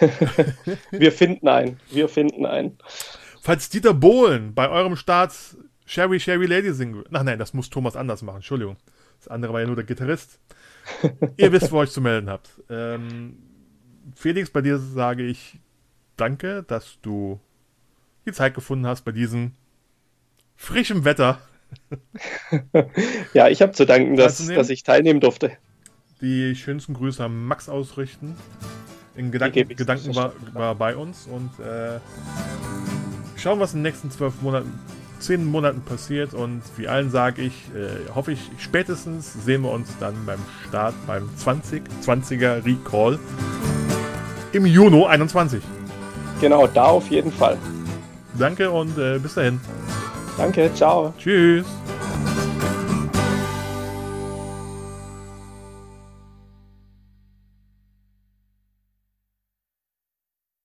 [0.90, 1.80] wir finden einen.
[1.90, 2.78] Wir finden einen.
[3.42, 5.34] Falls Dieter Bohlen bei eurem Start
[5.84, 7.04] Sherry Sherry Lady singen will.
[7.12, 8.36] Ach nein, das muss Thomas anders machen.
[8.36, 8.76] Entschuldigung.
[9.18, 10.38] Das andere war ja nur der Gitarrist.
[11.36, 12.50] Ihr wisst, wo ihr euch zu melden habt.
[12.70, 13.36] Ähm,
[14.14, 15.58] Felix, bei dir sage ich
[16.16, 17.40] danke, dass du
[18.26, 19.52] die Zeit gefunden hast bei diesem
[20.56, 21.40] frischen Wetter.
[23.34, 25.52] ja, ich habe zu danken, dass, dass ich teilnehmen durfte.
[26.20, 28.36] Die schönsten Grüße an Max ausrichten.
[29.16, 31.98] In Gedanken, Gedanken war, war, bei uns und äh,
[33.36, 34.72] schauen, was in den nächsten zwölf Monaten,
[35.18, 39.88] zehn Monaten passiert und wie allen sage ich, äh, hoffe ich, spätestens sehen wir uns
[39.98, 43.18] dann beim Start beim 2020er Recall
[44.52, 45.62] im Juni 21.
[46.40, 47.56] Genau, da auf jeden Fall.
[48.38, 49.60] Danke und äh, bis dahin.
[50.36, 51.12] Danke, ciao.
[51.18, 51.66] Tschüss.